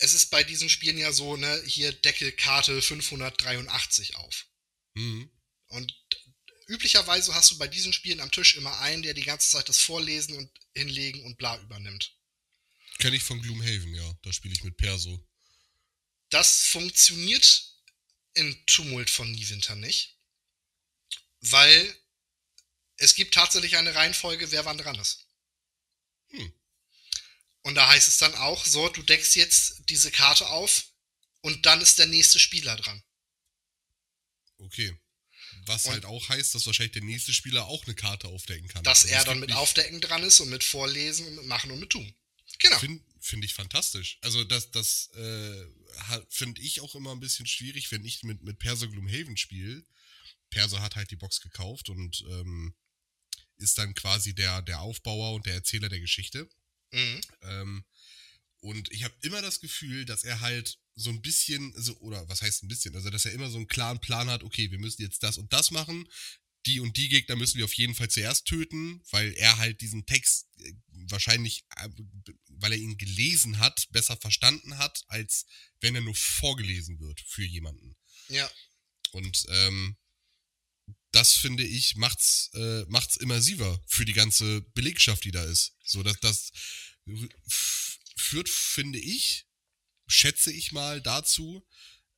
es 0.04 0.12
ist 0.12 0.26
bei 0.26 0.44
diesen 0.44 0.68
Spielen 0.68 0.99
ja 0.99 1.12
so, 1.12 1.37
ne, 1.37 1.62
hier 1.66 1.92
Deckelkarte 1.92 2.82
583 2.82 4.16
auf. 4.16 4.46
Mhm. 4.94 5.30
Und 5.68 5.94
üblicherweise 6.68 7.34
hast 7.34 7.50
du 7.50 7.58
bei 7.58 7.68
diesen 7.68 7.92
Spielen 7.92 8.20
am 8.20 8.30
Tisch 8.30 8.54
immer 8.56 8.78
einen, 8.80 9.02
der 9.02 9.14
die 9.14 9.25
ganze 9.25 9.50
Zeit 9.50 9.68
das 9.68 9.80
Vorlesen 9.80 10.37
und 10.37 10.50
Hinlegen 10.75 11.25
und 11.25 11.38
bla 11.38 11.58
übernimmt. 11.58 12.12
Kenne 12.99 13.16
ich 13.16 13.23
von 13.23 13.40
Gloomhaven, 13.40 13.94
ja. 13.94 14.14
Da 14.23 14.32
spiele 14.32 14.54
ich 14.54 14.62
mit 14.62 14.76
Perso. 14.76 15.26
Das 16.28 16.66
funktioniert 16.66 17.64
in 18.34 18.66
Tumult 18.66 19.08
von 19.08 19.30
Niewinter 19.30 19.75
nicht, 19.76 20.18
weil 21.40 21.96
es 22.96 23.14
gibt 23.14 23.34
tatsächlich 23.34 23.76
eine 23.76 23.94
Reihenfolge, 23.94 24.50
wer 24.50 24.64
wann 24.64 24.78
dran 24.78 24.96
ist. 24.96 25.26
Hm. 26.28 26.52
Und 27.64 27.75
da 27.75 27.88
heißt 27.88 28.09
es 28.09 28.18
dann 28.18 28.35
auch, 28.37 28.64
so, 28.64 28.88
du 28.88 29.02
deckst 29.02 29.35
jetzt 29.37 29.83
diese 29.88 30.11
Karte 30.11 30.49
auf 30.49 30.85
und 31.40 31.66
dann 31.66 31.80
ist 31.80 31.99
der 31.99 32.06
nächste 32.06 32.38
Spieler 32.38 32.76
dran. 32.76 33.02
Okay. 34.59 34.97
Was 35.66 35.87
Und- 35.87 35.92
halt 35.92 36.04
auch 36.04 36.28
heißt, 36.28 36.54
dass 36.54 36.66
wahrscheinlich 36.66 36.92
der 36.92 37.02
nächste 37.02 37.33
Spieler 37.33 37.66
auch 37.66 37.85
eine 37.85 37.94
Karte 37.94 38.28
aufdecken 38.28 38.68
kann. 38.68 38.85
Dass 38.85 39.02
Also 39.04 39.14
er 39.14 39.25
dann 39.25 39.40
mit 39.40 39.49
nicht- 39.49 39.59
Aufdecken 39.59 40.00
dran 40.00 40.23
ist 40.23 40.40
und 40.40 40.50
mit 40.50 40.62
Vorlesen 40.62 41.26
und 41.26 41.37
mit 41.37 41.47
Machen 41.47 41.71
und 41.71 41.80
mit 41.80 41.90
Tun. 41.90 42.14
Genau. 42.59 42.78
Finde 42.78 43.02
find 43.21 43.44
ich 43.44 43.54
fantastisch. 43.54 44.18
Also 44.21 44.44
das, 44.44 44.71
das 44.71 45.09
äh, 45.14 45.66
finde 46.28 46.61
ich 46.61 46.80
auch 46.83 46.94
immer 46.94 47.12
ein 47.12 47.21
bisschen 47.21 47.47
schwierig, 47.47 47.90
wenn 47.90 48.04
ich 48.04 48.23
mit, 48.23 48.42
mit 48.42 48.59
Perso 48.59 48.88
Gloomhaven 48.90 49.37
spiele. 49.38 49.85
Perso 50.50 50.78
hat 50.80 50.97
halt 50.97 51.11
die 51.11 51.16
Box 51.16 51.40
gekauft 51.40 51.88
und 51.88 52.23
ähm, 52.28 52.75
ist 53.56 53.78
dann 53.78 53.94
quasi 53.94 54.35
der, 54.35 54.61
der 54.62 54.80
Aufbauer 54.80 55.33
und 55.33 55.47
der 55.47 55.54
Erzähler 55.54 55.88
der 55.88 56.00
Geschichte. 56.00 56.49
Mhm. 56.94 57.20
Ähm, 57.42 57.84
und 58.60 58.90
ich 58.92 59.04
habe 59.04 59.14
immer 59.20 59.42
das 59.42 59.60
Gefühl, 59.60 60.06
dass 60.06 60.24
er 60.24 60.40
halt 60.40 60.78
so 60.94 61.10
ein 61.10 61.20
bisschen, 61.20 61.74
also, 61.76 61.96
oder 61.98 62.26
was 62.28 62.40
heißt 62.40 62.62
ein 62.62 62.68
bisschen, 62.68 62.94
also 62.94 63.10
dass 63.10 63.26
er 63.26 63.32
immer 63.32 63.50
so 63.50 63.58
einen 63.58 63.66
klaren 63.66 64.00
Plan 64.00 64.30
hat, 64.30 64.42
okay, 64.42 64.70
wir 64.70 64.78
müssen 64.78 65.02
jetzt 65.02 65.22
das 65.22 65.36
und 65.36 65.52
das 65.52 65.70
machen, 65.70 66.08
die 66.66 66.80
und 66.80 66.96
die 66.96 67.08
Gegner 67.08 67.36
müssen 67.36 67.58
wir 67.58 67.66
auf 67.66 67.74
jeden 67.74 67.94
Fall 67.94 68.08
zuerst 68.08 68.46
töten, 68.46 69.02
weil 69.10 69.34
er 69.34 69.58
halt 69.58 69.80
diesen 69.80 70.06
Text 70.06 70.48
äh, 70.60 70.72
wahrscheinlich, 71.08 71.66
äh, 71.76 71.88
weil 72.48 72.72
er 72.72 72.78
ihn 72.78 72.96
gelesen 72.96 73.58
hat, 73.58 73.86
besser 73.90 74.16
verstanden 74.16 74.78
hat, 74.78 75.04
als 75.08 75.46
wenn 75.80 75.94
er 75.94 76.00
nur 76.00 76.14
vorgelesen 76.14 77.00
wird 77.00 77.20
für 77.20 77.44
jemanden. 77.44 77.96
Ja. 78.28 78.50
Und 79.12 79.44
ähm, 79.48 79.96
das 81.14 81.33
finde 81.35 81.64
ich 81.64 81.97
macht's 81.97 82.50
äh, 82.54 82.85
macht's 82.88 83.16
immersiver 83.16 83.83
für 83.87 84.04
die 84.04 84.12
ganze 84.12 84.62
Belegschaft, 84.75 85.25
die 85.25 85.30
da 85.30 85.44
ist. 85.44 85.76
So 85.85 86.02
dass 86.02 86.18
das 86.21 86.50
führt, 88.16 88.49
finde 88.49 88.99
ich, 88.99 89.47
schätze 90.06 90.50
ich 90.52 90.73
mal 90.73 91.00
dazu, 91.00 91.66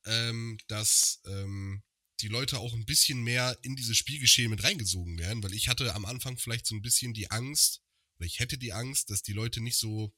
ähm, 0.05 0.57
dass 0.67 1.21
ähm, 1.25 1.83
die 2.21 2.27
Leute 2.27 2.59
auch 2.59 2.73
ein 2.73 2.85
bisschen 2.85 3.21
mehr 3.21 3.57
in 3.61 3.75
dieses 3.75 3.97
Spielgeschehen 3.97 4.49
mit 4.49 4.63
reingesogen 4.63 5.19
werden, 5.19 5.43
weil 5.43 5.53
ich 5.53 5.67
hatte 5.67 5.93
am 5.93 6.05
Anfang 6.05 6.37
vielleicht 6.37 6.65
so 6.65 6.75
ein 6.75 6.81
bisschen 6.81 7.13
die 7.13 7.29
Angst, 7.29 7.81
oder 8.17 8.25
ich 8.25 8.39
hätte 8.39 8.57
die 8.57 8.73
Angst, 8.73 9.11
dass 9.11 9.21
die 9.21 9.33
Leute 9.33 9.61
nicht 9.61 9.77
so, 9.77 10.15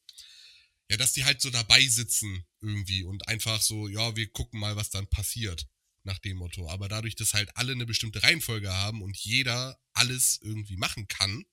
ja, 0.90 0.96
dass 0.96 1.14
die 1.14 1.26
halt 1.26 1.42
so 1.42 1.50
dabei 1.50 1.86
sitzen 1.86 2.46
irgendwie 2.62 3.04
und 3.04 3.28
einfach 3.28 3.62
so, 3.62 3.90
ja, 3.90 4.16
wir 4.16 4.30
gucken 4.32 4.60
mal, 4.60 4.78
was 4.78 4.90
dann 4.90 5.08
passiert 5.08 5.68
nach 6.04 6.20
dem 6.20 6.38
Motto. 6.38 6.70
Aber 6.70 6.88
dadurch, 6.90 7.16
dass 7.16 7.34
halt 7.34 7.50
alle 7.56 7.74
eine 7.74 7.86
bestimmte 7.86 8.24
Reihenfolge 8.24 8.72
haben 8.72 9.02
und 9.02 9.18
jeder 9.18 9.80
alles 9.94 10.40
irgendwie 10.42 10.78
machen 10.78 11.08
kann 11.08 11.46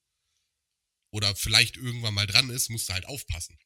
oder 1.11 1.35
vielleicht 1.35 1.77
irgendwann 1.77 2.15
mal 2.15 2.27
dran 2.27 2.51
ist, 2.51 2.71
musst 2.71 2.89
du 2.89 2.93
halt 2.93 3.07
aufpassen. 3.07 3.59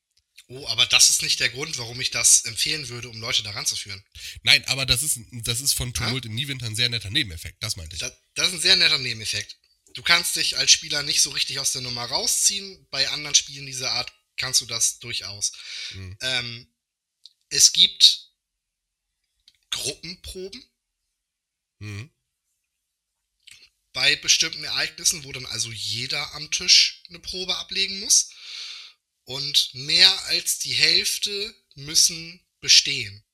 Oh, 0.47 0.67
aber 0.69 0.87
das 0.87 1.11
ist 1.11 1.23
nicht 1.23 1.39
der 1.39 1.51
Grund, 1.51 1.79
warum 1.79 2.01
ich 2.01 2.11
das 2.11 2.45
empfehlen 2.45 2.89
würde, 2.89 3.09
um 3.09 3.21
Leute 3.21 3.43
daran 3.43 3.67
zu 3.67 3.77
führen. 3.77 4.03
Nein, 4.43 4.65
aber 4.67 4.87
das 4.87 5.03
ist, 5.03 5.21
das 5.31 5.61
ist 5.61 5.75
von 5.75 5.93
Tumult 5.93 6.25
in 6.25 6.35
Niewinter 6.35 6.67
ein 6.67 6.75
sehr 6.75 6.89
netter 6.89 7.11
Nebeneffekt, 7.11 7.63
das 7.63 7.77
meinte 7.77 7.95
ich. 7.95 8.01
Das, 8.01 8.13
das 8.35 8.49
ist 8.49 8.55
ein 8.55 8.61
sehr 8.61 8.77
netter 8.77 8.99
Nebeneffekt. 8.99 9.59
Du 9.95 10.03
kannst 10.03 10.37
dich 10.37 10.57
als 10.57 10.71
Spieler 10.71 11.03
nicht 11.03 11.21
so 11.21 11.31
richtig 11.31 11.59
aus 11.59 11.73
der 11.73 11.83
Nummer 11.83 12.05
rausziehen. 12.05 12.87
Bei 12.91 13.09
anderen 13.11 13.35
Spielen 13.35 13.67
dieser 13.67 13.93
Art 13.93 14.13
kannst 14.37 14.61
du 14.61 14.67
das 14.67 14.99
durchaus. 14.99 15.53
Mhm. 15.95 16.17
Ähm, 16.21 16.75
es 17.49 17.73
gibt 17.73 18.30
Gruppenproben 19.71 20.65
Mhm. 21.79 22.11
bei 23.93 24.17
bestimmten 24.17 24.65
Ereignissen, 24.65 25.25
wo 25.25 25.33
dann 25.33 25.47
also 25.47 25.71
jeder 25.73 26.33
am 26.35 26.51
Tisch 26.51 27.03
eine 27.09 27.19
Probe 27.21 27.57
ablegen 27.57 28.01
muss. 28.01 28.31
Und 29.25 29.75
mehr 29.75 30.25
als 30.25 30.59
die 30.59 30.73
Hälfte 30.75 31.55
müssen 31.77 32.45
bestehen. 32.61 33.25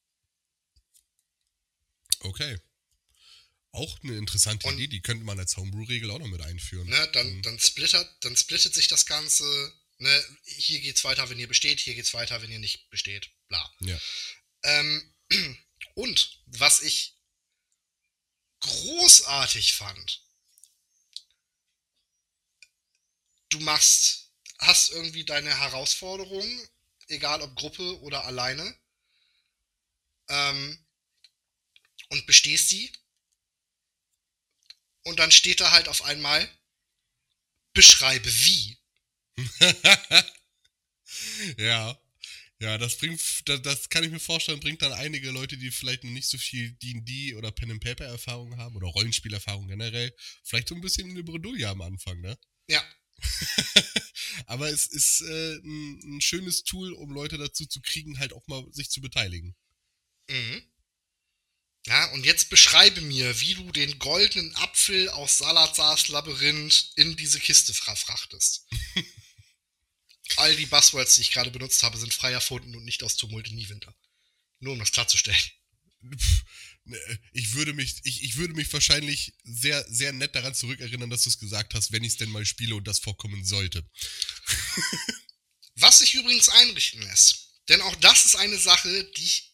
Okay. 2.20 2.58
Auch 3.72 3.98
eine 4.02 4.16
interessante 4.16 4.66
Und- 4.68 4.74
Idee, 4.74 4.88
die 4.88 5.00
könnte 5.02 5.24
man 5.24 5.38
als 5.38 5.56
Homebrew-Regel 5.56 6.10
auch 6.10 6.18
noch 6.18 6.28
mit 6.28 6.40
einführen. 6.42 6.88
Ne, 6.88 7.08
dann, 7.12 7.36
Mhm. 7.36 7.42
dann, 7.42 7.58
splittert, 7.58 8.24
dann 8.24 8.36
splittet 8.36 8.74
sich 8.74 8.88
das 8.88 9.06
Ganze. 9.06 9.44
Ne, 9.98 10.38
hier 10.44 10.80
geht's 10.80 11.04
weiter, 11.04 11.28
wenn 11.30 11.38
ihr 11.38 11.48
besteht, 11.48 11.80
hier 11.80 11.94
geht's 11.94 12.12
weiter, 12.14 12.40
wenn 12.42 12.50
ihr 12.50 12.58
nicht 12.58 12.88
besteht. 12.90 13.30
Bla. 13.48 13.74
Ja. 13.80 13.98
Ähm, 14.62 15.14
und 15.96 16.42
was 16.46 16.82
ich 16.82 17.16
großartig 18.60 19.74
fand, 19.74 20.22
du 23.48 23.58
machst, 23.60 24.30
hast 24.58 24.90
irgendwie 24.90 25.24
deine 25.24 25.58
Herausforderung, 25.58 26.46
egal 27.08 27.40
ob 27.40 27.56
Gruppe 27.56 28.00
oder 28.02 28.24
alleine, 28.24 28.78
ähm, 30.28 30.86
und 32.10 32.26
bestehst 32.26 32.70
die. 32.72 32.92
Und 35.04 35.18
dann 35.18 35.32
steht 35.32 35.60
da 35.60 35.70
halt 35.70 35.88
auf 35.88 36.02
einmal, 36.02 36.46
beschreibe 37.72 38.30
wie. 38.30 38.78
ja. 41.56 41.98
Ja, 42.60 42.78
das 42.78 42.96
bringt, 42.96 43.20
das, 43.46 43.60
das 43.62 43.88
kann 43.90 44.02
ich 44.02 44.10
mir 44.10 44.18
vorstellen, 44.20 44.60
bringt 44.60 44.80
dann 44.80 44.92
einige 44.92 45.30
Leute, 45.30 45.58
die 45.58 45.70
vielleicht 45.70 46.04
noch 46.04 46.10
nicht 46.10 46.28
so 46.28 46.38
viel 46.38 46.72
D&D 46.72 47.34
oder 47.34 47.52
Pen 47.52 47.72
and 47.72 47.82
Paper 47.82 48.06
Erfahrung 48.06 48.56
haben 48.56 48.76
oder 48.76 48.86
Rollenspielerfahrung 48.88 49.68
generell, 49.68 50.14
vielleicht 50.42 50.68
so 50.68 50.74
ein 50.74 50.80
bisschen 50.80 51.10
in 51.10 51.16
eine 51.16 51.24
Bredouille 51.24 51.68
am 51.68 51.82
Anfang, 51.82 52.20
ne? 52.20 52.38
Ja, 52.68 52.82
Aber 54.46 54.68
es 54.68 54.86
ist 54.86 55.22
äh, 55.22 55.56
ein, 55.56 56.16
ein 56.16 56.20
schönes 56.20 56.64
Tool, 56.64 56.92
um 56.92 57.10
Leute 57.10 57.38
dazu 57.38 57.66
zu 57.66 57.80
kriegen, 57.80 58.18
halt 58.18 58.32
auch 58.32 58.46
mal 58.46 58.64
sich 58.72 58.90
zu 58.90 59.00
beteiligen. 59.00 59.56
Mhm. 60.28 60.62
Ja, 61.86 62.12
und 62.12 62.26
jetzt 62.26 62.50
beschreibe 62.50 63.00
mir, 63.00 63.40
wie 63.40 63.54
du 63.54 63.70
den 63.70 63.98
goldenen 64.00 64.54
Apfel 64.56 65.08
aus 65.10 65.38
Salazars 65.38 66.08
Labyrinth 66.08 66.90
in 66.96 67.16
diese 67.16 67.38
Kiste 67.38 67.72
verfrachtest. 67.74 68.66
All 70.36 70.54
die 70.56 70.66
Buzzwords, 70.66 71.16
die 71.16 71.22
ich 71.22 71.30
gerade 71.30 71.50
benutzt 71.50 71.82
habe, 71.82 71.98
sind 71.98 72.12
frei 72.12 72.32
erfunden 72.32 72.74
und 72.74 72.84
nicht 72.84 73.02
aus 73.02 73.16
Tumult 73.16 73.48
in 73.48 73.56
Niewinter. 73.56 73.94
Nur 74.60 74.72
um 74.72 74.78
das 74.78 74.92
klarzustellen. 74.92 75.38
Ich 77.32 77.54
würde 77.54 77.72
mich, 77.72 77.96
ich, 78.04 78.22
ich 78.22 78.36
würde 78.36 78.54
mich 78.54 78.72
wahrscheinlich 78.72 79.34
sehr, 79.42 79.84
sehr 79.88 80.12
nett 80.12 80.36
daran 80.36 80.54
zurückerinnern, 80.54 81.10
dass 81.10 81.22
du 81.22 81.30
es 81.30 81.40
gesagt 81.40 81.74
hast, 81.74 81.90
wenn 81.90 82.04
ich 82.04 82.12
es 82.12 82.16
denn 82.16 82.30
mal 82.30 82.46
spiele 82.46 82.76
und 82.76 82.86
das 82.86 83.00
vorkommen 83.00 83.44
sollte. 83.44 83.84
Was 85.74 85.98
sich 85.98 86.14
übrigens 86.14 86.48
einrichten 86.48 87.02
lässt. 87.02 87.60
Denn 87.68 87.80
auch 87.82 87.96
das 87.96 88.24
ist 88.24 88.36
eine 88.36 88.56
Sache, 88.56 89.04
die 89.16 89.24
ich 89.24 89.52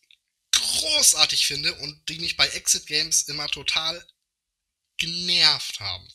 großartig 0.51 1.47
finde 1.47 1.75
und 1.77 2.09
die 2.11 2.19
mich 2.19 2.37
bei 2.37 2.47
Exit 2.49 2.87
Games 2.87 3.23
immer 3.23 3.49
total 3.49 4.07
genervt 4.99 5.81
haben. 5.81 6.07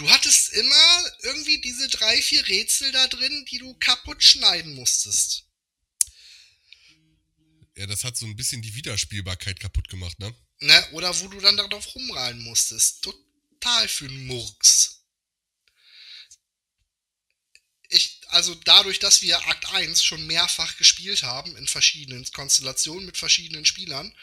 Du 0.00 0.08
hattest 0.08 0.54
immer 0.54 1.12
irgendwie 1.24 1.60
diese 1.60 1.86
drei, 1.90 2.22
vier 2.22 2.48
Rätsel 2.48 2.90
da 2.90 3.06
drin, 3.06 3.44
die 3.50 3.58
du 3.58 3.74
kaputt 3.74 4.24
schneiden 4.24 4.74
musstest. 4.74 5.44
Ja, 7.76 7.86
das 7.86 8.02
hat 8.02 8.16
so 8.16 8.24
ein 8.24 8.34
bisschen 8.34 8.62
die 8.62 8.74
Wiederspielbarkeit 8.74 9.60
kaputt 9.60 9.90
gemacht, 9.90 10.18
ne? 10.18 10.34
Ne? 10.60 10.88
Oder 10.92 11.20
wo 11.20 11.28
du 11.28 11.38
dann 11.40 11.58
darauf 11.58 11.94
rumreiten 11.94 12.40
musstest. 12.40 13.02
Total 13.02 13.88
für 13.88 14.06
einen 14.06 14.26
Murks. 14.26 15.02
Ich, 17.90 18.22
also 18.28 18.54
dadurch, 18.54 19.00
dass 19.00 19.20
wir 19.20 19.46
Akt 19.48 19.70
1 19.70 20.02
schon 20.02 20.26
mehrfach 20.26 20.78
gespielt 20.78 21.24
haben, 21.24 21.54
in 21.58 21.68
verschiedenen 21.68 22.24
Konstellationen 22.32 23.04
mit 23.04 23.18
verschiedenen 23.18 23.66
Spielern, 23.66 24.16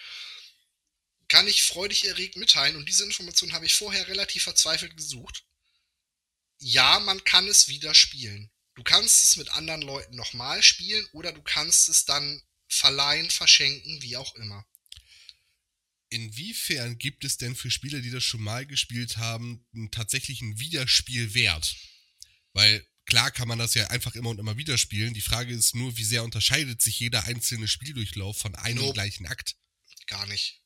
kann 1.27 1.47
ich 1.47 1.61
freudig 1.61 2.05
erregt 2.05 2.35
mitteilen, 2.35 2.77
und 2.77 2.89
diese 2.89 3.03
Information 3.03 3.53
habe 3.53 3.67
ich 3.67 3.75
vorher 3.75 4.07
relativ 4.07 4.41
verzweifelt 4.41 4.97
gesucht. 4.97 5.43
Ja, 6.59 6.99
man 6.99 7.23
kann 7.23 7.47
es 7.47 7.67
wieder 7.67 7.93
spielen. 7.93 8.49
Du 8.75 8.83
kannst 8.83 9.23
es 9.23 9.37
mit 9.37 9.51
anderen 9.51 9.81
Leuten 9.81 10.15
nochmal 10.15 10.61
spielen 10.61 11.05
oder 11.11 11.31
du 11.31 11.41
kannst 11.41 11.89
es 11.89 12.05
dann 12.05 12.41
verleihen, 12.67 13.29
verschenken, 13.29 14.01
wie 14.01 14.17
auch 14.17 14.35
immer. 14.35 14.65
Inwiefern 16.09 16.97
gibt 16.97 17.25
es 17.25 17.37
denn 17.37 17.55
für 17.55 17.69
Spieler, 17.69 17.99
die 17.99 18.11
das 18.11 18.23
schon 18.23 18.41
mal 18.41 18.65
gespielt 18.65 19.17
haben, 19.17 19.65
einen 19.73 19.91
tatsächlichen 19.91 20.57
Wiederspielwert? 20.59 21.75
Weil 22.53 22.85
klar 23.05 23.31
kann 23.31 23.47
man 23.47 23.59
das 23.59 23.73
ja 23.73 23.87
einfach 23.87 24.15
immer 24.15 24.29
und 24.29 24.39
immer 24.39 24.57
wieder 24.57 24.77
spielen. 24.77 25.13
Die 25.13 25.21
Frage 25.21 25.53
ist 25.53 25.75
nur, 25.75 25.97
wie 25.97 26.03
sehr 26.03 26.23
unterscheidet 26.23 26.81
sich 26.81 26.99
jeder 26.99 27.25
einzelne 27.25 27.67
Spieldurchlauf 27.67 28.37
von 28.37 28.55
einem 28.55 28.79
Nope. 28.79 28.93
gleichen 28.93 29.25
Akt? 29.25 29.55
Gar 30.07 30.25
nicht. 30.27 30.61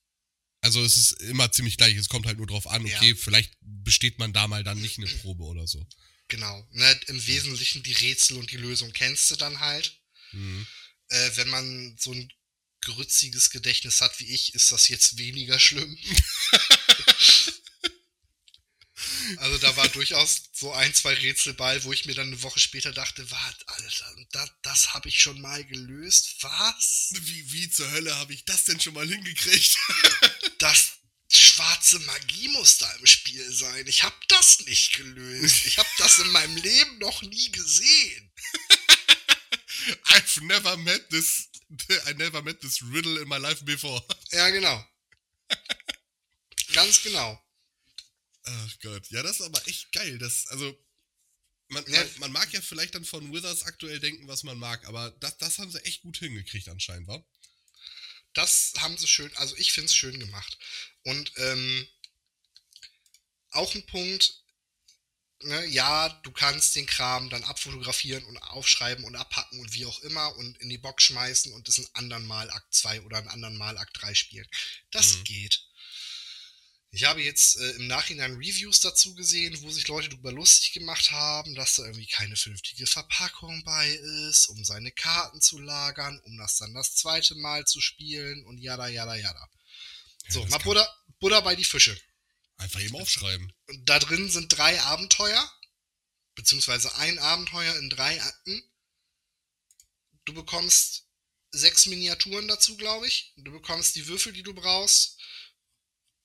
Also 0.61 0.83
es 0.83 0.95
ist 0.95 1.11
immer 1.23 1.51
ziemlich 1.51 1.77
gleich, 1.77 1.95
es 1.95 2.07
kommt 2.07 2.27
halt 2.27 2.37
nur 2.37 2.47
drauf 2.47 2.67
an, 2.67 2.85
okay, 2.85 3.09
Ja. 3.09 3.15
vielleicht 3.15 3.51
besteht 3.61 4.19
man 4.19 4.31
da 4.31 4.47
mal 4.47 4.63
dann 4.63 4.79
nicht 4.79 4.99
eine 4.99 5.07
Probe 5.07 5.43
oder 5.43 5.67
so. 5.67 5.85
Genau. 6.27 6.65
Ne, 6.71 6.99
Im 7.07 7.27
Wesentlichen 7.27 7.83
die 7.83 7.93
Rätsel 7.93 8.37
und 8.37 8.51
die 8.51 8.57
Lösung 8.57 8.93
kennst 8.93 9.29
du 9.31 9.35
dann 9.35 9.59
halt. 9.59 9.99
Mhm. 10.31 10.65
Äh, 11.09 11.31
wenn 11.35 11.49
man 11.49 11.97
so 11.99 12.13
ein 12.13 12.31
grütziges 12.81 13.49
Gedächtnis 13.49 14.01
hat 14.01 14.19
wie 14.19 14.33
ich, 14.33 14.53
ist 14.53 14.71
das 14.71 14.87
jetzt 14.87 15.17
weniger 15.17 15.59
schlimm. 15.59 15.97
also 19.37 19.57
da 19.57 19.75
war 19.75 19.87
durchaus 19.89 20.43
so 20.53 20.71
ein, 20.73 20.93
zwei 20.93 21.13
Rätsel 21.13 21.53
bei, 21.53 21.83
wo 21.83 21.91
ich 21.91 22.05
mir 22.05 22.13
dann 22.13 22.27
eine 22.27 22.41
Woche 22.43 22.59
später 22.59 22.91
dachte, 22.91 23.29
warte, 23.29 23.67
Alter, 23.67 24.15
das, 24.31 24.51
das 24.61 24.93
habe 24.93 25.09
ich 25.09 25.19
schon 25.19 25.41
mal 25.41 25.63
gelöst. 25.65 26.35
Was? 26.41 27.13
Wie, 27.21 27.51
wie 27.51 27.69
zur 27.69 27.89
Hölle 27.91 28.15
habe 28.15 28.33
ich 28.33 28.45
das 28.45 28.65
denn 28.65 28.79
schon 28.79 28.93
mal 28.93 29.07
hingekriegt? 29.07 29.77
Das 30.61 30.99
schwarze 31.27 31.97
Magie 32.01 32.47
muss 32.49 32.77
da 32.77 32.91
im 32.97 33.05
Spiel 33.07 33.51
sein. 33.51 33.87
Ich 33.87 34.03
habe 34.03 34.15
das 34.27 34.59
nicht 34.67 34.95
gelöst. 34.95 35.65
Ich 35.65 35.79
habe 35.79 35.89
das 35.97 36.19
in 36.19 36.27
meinem 36.27 36.55
Leben 36.55 36.99
noch 36.99 37.23
nie 37.23 37.51
gesehen. 37.51 38.31
I've 40.05 40.43
never 40.43 40.77
met 40.77 41.09
this, 41.09 41.49
I 42.07 42.13
never 42.13 42.43
met 42.43 42.61
this 42.61 42.79
riddle 42.83 43.19
in 43.19 43.27
my 43.27 43.37
life 43.37 43.63
before. 43.65 44.05
Ja, 44.31 44.49
genau. 44.51 44.85
Ganz 46.73 47.01
genau. 47.01 47.43
Ach 48.43 48.79
Gott, 48.81 49.09
ja, 49.09 49.23
das 49.23 49.39
ist 49.39 49.45
aber 49.45 49.67
echt 49.67 49.91
geil. 49.91 50.19
Das, 50.19 50.45
also, 50.47 50.77
man, 51.69 51.83
Ja. 51.87 52.03
man, 52.03 52.19
man 52.19 52.31
mag 52.33 52.53
ja 52.53 52.61
vielleicht 52.61 52.93
dann 52.93 53.03
von 53.03 53.33
Wizards 53.33 53.63
aktuell 53.63 53.99
denken, 53.99 54.27
was 54.27 54.43
man 54.43 54.59
mag, 54.59 54.85
aber 54.85 55.09
das, 55.21 55.37
das 55.39 55.57
haben 55.57 55.71
sie 55.71 55.83
echt 55.85 56.03
gut 56.03 56.17
hingekriegt 56.17 56.69
anscheinend, 56.69 57.07
wa? 57.07 57.25
Das 58.33 58.73
haben 58.79 58.97
sie 58.97 59.07
schön, 59.07 59.35
also 59.37 59.55
ich 59.57 59.73
finde 59.73 59.87
es 59.87 59.95
schön 59.95 60.19
gemacht. 60.19 60.57
Und 61.03 61.31
ähm, 61.37 61.87
auch 63.51 63.73
ein 63.75 63.85
Punkt, 63.85 64.33
ne, 65.43 65.65
ja, 65.65 66.09
du 66.23 66.31
kannst 66.31 66.75
den 66.75 66.85
Kram 66.85 67.29
dann 67.29 67.43
abfotografieren 67.43 68.23
und 68.25 68.37
aufschreiben 68.37 69.03
und 69.05 69.15
abpacken 69.15 69.59
und 69.59 69.73
wie 69.73 69.85
auch 69.85 69.99
immer 70.01 70.35
und 70.37 70.57
in 70.59 70.69
die 70.69 70.77
Box 70.77 71.03
schmeißen 71.03 71.51
und 71.53 71.67
das 71.67 71.79
ein 71.79 71.87
anderen 71.93 72.25
Mal 72.25 72.49
Akt 72.51 72.73
2 72.73 73.01
oder 73.01 73.17
ein 73.17 73.27
anderen 73.27 73.57
Mal 73.57 73.77
Akt 73.77 74.01
3 74.01 74.13
spielen. 74.13 74.47
Das 74.91 75.17
Mhm. 75.17 75.23
geht. 75.25 75.63
Ich 76.93 77.05
habe 77.05 77.23
jetzt 77.23 77.57
äh, 77.57 77.71
im 77.71 77.87
Nachhinein 77.87 78.35
Reviews 78.35 78.81
dazu 78.81 79.15
gesehen, 79.15 79.57
wo 79.61 79.71
sich 79.71 79.87
Leute 79.87 80.09
darüber 80.09 80.33
lustig 80.33 80.73
gemacht 80.73 81.11
haben, 81.11 81.55
dass 81.55 81.75
da 81.75 81.83
irgendwie 81.85 82.07
keine 82.07 82.35
vernünftige 82.35 82.85
Verpackung 82.85 83.63
bei 83.63 83.89
ist, 84.29 84.47
um 84.47 84.65
seine 84.65 84.91
Karten 84.91 85.39
zu 85.39 85.57
lagern, 85.57 86.19
um 86.25 86.37
das 86.37 86.57
dann 86.57 86.73
das 86.73 86.95
zweite 86.95 87.35
Mal 87.35 87.65
zu 87.65 87.79
spielen 87.79 88.45
und 88.45 88.57
jada, 88.57 88.89
jada, 88.89 89.15
jada. 89.15 89.49
Ja, 90.25 90.31
so, 90.31 90.45
mal 90.47 90.57
Butter, 90.57 90.87
Butter 91.21 91.41
bei 91.41 91.55
die 91.55 91.63
Fische. 91.63 91.97
Einfach 92.57 92.81
eben 92.81 92.97
aufschreiben. 92.97 93.53
Und 93.67 93.87
da 93.87 93.97
drin 93.97 94.29
sind 94.29 94.49
drei 94.49 94.79
Abenteuer, 94.81 95.49
beziehungsweise 96.35 96.93
ein 96.97 97.19
Abenteuer 97.19 97.73
in 97.77 97.89
drei 97.89 98.21
Akten. 98.21 98.63
Du 100.25 100.33
bekommst 100.33 101.05
sechs 101.51 101.85
Miniaturen 101.85 102.49
dazu, 102.49 102.75
glaube 102.75 103.07
ich. 103.07 103.33
Du 103.37 103.51
bekommst 103.53 103.95
die 103.95 104.07
Würfel, 104.07 104.33
die 104.33 104.43
du 104.43 104.53
brauchst. 104.53 105.20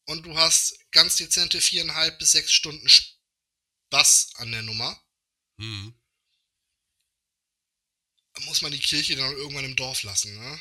Und 0.06 0.22
du 0.24 0.36
hast 0.36 0.78
ganz 0.92 1.16
dezente 1.16 1.60
viereinhalb 1.60 2.18
bis 2.18 2.32
sechs 2.32 2.52
Stunden 2.52 2.88
Spaß 2.88 4.34
an 4.36 4.52
der 4.52 4.62
Nummer. 4.62 5.00
Mhm. 5.56 5.94
Muss 8.44 8.62
man 8.62 8.70
die 8.72 8.78
Kirche 8.78 9.16
dann 9.16 9.32
irgendwann 9.32 9.64
im 9.64 9.76
Dorf 9.76 10.02
lassen, 10.02 10.36
ne? 10.36 10.60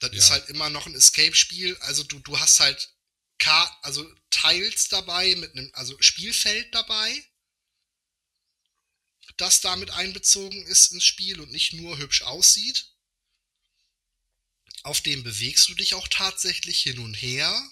Das 0.00 0.12
Ja. 0.12 0.18
ist 0.18 0.30
halt 0.30 0.48
immer 0.48 0.70
noch 0.70 0.86
ein 0.86 0.94
Escape-Spiel. 0.94 1.76
Also 1.78 2.04
du, 2.04 2.18
du 2.20 2.38
hast 2.38 2.60
halt 2.60 2.94
Ka 3.38 3.64
also 3.82 4.04
Tiles 4.30 4.88
dabei, 4.88 5.34
mit 5.36 5.52
einem, 5.52 5.70
also 5.74 6.00
Spielfeld 6.00 6.74
dabei, 6.74 7.24
das 9.36 9.60
damit 9.60 9.90
einbezogen 9.90 10.64
ist 10.66 10.92
ins 10.92 11.04
Spiel 11.04 11.40
und 11.40 11.50
nicht 11.50 11.72
nur 11.72 11.98
hübsch 11.98 12.22
aussieht. 12.22 12.92
Auf 14.82 15.00
dem 15.00 15.22
bewegst 15.22 15.68
du 15.68 15.74
dich 15.74 15.94
auch 15.94 16.06
tatsächlich 16.08 16.82
hin 16.82 16.98
und 17.00 17.14
her 17.14 17.70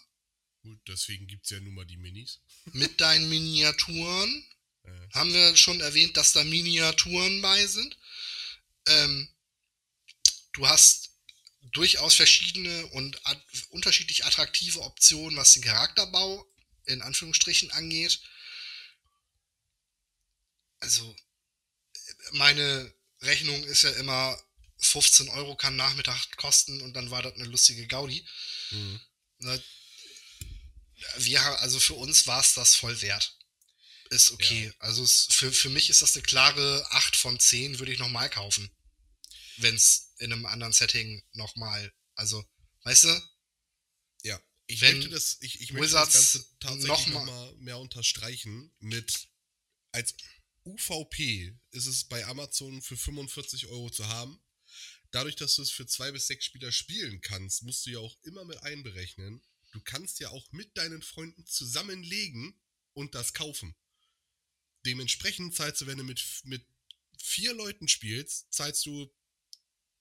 Gut, 0.62 0.81
deswegen 0.87 1.27
gibt 1.27 1.44
es 1.44 1.51
ja 1.51 1.61
nun 1.61 1.75
mal 1.75 1.85
die 1.85 1.96
Minis. 1.96 2.40
mit 2.72 3.01
deinen 3.01 3.29
Miniaturen. 3.29 4.46
Äh, 4.85 5.09
Haben 5.12 5.33
wir 5.33 5.57
schon 5.57 5.81
erwähnt, 5.81 6.16
dass 6.16 6.33
da 6.33 6.44
Miniaturen 6.44 7.42
bei 7.42 7.66
sind. 7.66 7.96
Ähm, 8.87 9.29
du 10.53 10.66
hast 10.66 11.11
durchaus 11.72 12.14
verschiedene 12.14 12.87
und 12.88 13.25
at 13.27 13.42
unterschiedlich 13.70 14.25
attraktive 14.25 14.81
Optionen, 14.83 15.37
was 15.37 15.53
den 15.55 15.62
Charakterbau 15.62 16.46
in 16.87 17.03
Anführungsstrichen 17.03 17.70
angeht. 17.72 18.20
Also, 20.81 21.16
meine 22.33 22.92
Rechnung 23.20 23.62
ist 23.64 23.83
ja 23.83 23.90
immer 23.92 24.40
15 24.79 25.29
Euro 25.29 25.55
kann 25.57 25.77
Nachmittag 25.77 26.37
kosten 26.37 26.81
und 26.83 26.94
dann 26.94 27.11
war 27.11 27.22
das 27.22 27.35
eine 27.35 27.44
lustige 27.44 27.87
Gaudi. 27.87 28.27
mhm. 28.70 29.01
Wir, 31.19 31.41
also 31.61 31.81
für 31.81 31.95
uns 31.95 32.27
war 32.27 32.41
es 32.41 32.55
das 32.55 32.75
voll 32.75 33.01
wert. 33.03 33.37
Ist 34.11 34.31
okay. 34.33 34.67
Ja. 34.67 34.73
Also 34.79 35.05
es, 35.05 35.29
für, 35.31 35.53
für 35.53 35.71
mich 35.71 35.88
ist 35.88 36.03
das 36.03 36.15
eine 36.15 36.23
klare 36.23 36.87
8 36.91 37.17
von 37.17 37.38
10, 37.38 37.79
würde 37.79 37.93
ich 37.93 37.99
nochmal 37.99 38.29
kaufen. 38.29 38.71
Wenn 39.57 39.75
es 39.75 40.12
in 40.19 40.33
einem 40.33 40.47
anderen 40.47 40.73
Setting 40.73 41.23
nochmal, 41.33 41.93
also, 42.15 42.45
weißt 42.85 43.05
du, 43.05 43.23
Ja, 44.23 44.41
ich 44.67 44.81
Wenn 44.81 44.99
möchte 44.99 45.11
das, 45.11 45.38
ich, 45.41 45.61
ich 45.61 45.73
möchte 45.73 45.88
Wizards 45.88 46.12
das 46.12 46.33
Ganze 46.33 46.59
tatsächlich 46.61 46.88
noch 46.88 47.25
noch 47.25 47.27
mal 47.27 47.55
mehr 47.57 47.79
unterstreichen 47.79 48.75
mit 48.79 49.29
als 49.93 50.15
UVP 50.65 51.55
ist 51.71 51.87
es 51.87 52.05
bei 52.05 52.25
Amazon 52.27 52.83
für 52.83 52.97
45 52.97 53.67
Euro 53.67 53.91
zu 53.91 54.07
haben. 54.07 54.41
Dadurch, 55.11 55.37
dass 55.37 55.57
du 55.57 55.62
es 55.62 55.71
für 55.71 55.87
zwei 55.87 56.12
bis 56.12 56.27
sechs 56.27 56.45
Spieler 56.45 56.73
spielen 56.73 57.21
kannst, 57.21 57.62
musst 57.62 57.85
du 57.85 57.91
ja 57.91 57.99
auch 57.99 58.17
immer 58.23 58.45
mit 58.45 58.62
einberechnen. 58.62 59.43
Du 59.73 59.81
kannst 59.81 60.21
ja 60.21 60.29
auch 60.31 60.51
mit 60.53 60.77
deinen 60.77 61.03
Freunden 61.03 61.47
zusammenlegen 61.47 62.59
und 62.93 63.15
das 63.15 63.33
kaufen. 63.33 63.75
Dementsprechend 64.85 65.55
zahlst 65.55 65.81
du, 65.81 65.87
wenn 65.87 65.99
du 65.99 66.05
mit, 66.05 66.23
mit 66.45 66.67
vier 67.19 67.55
Leuten 67.55 67.89
spielst, 67.89 68.53
zahlst 68.53 68.85
du 68.87 69.13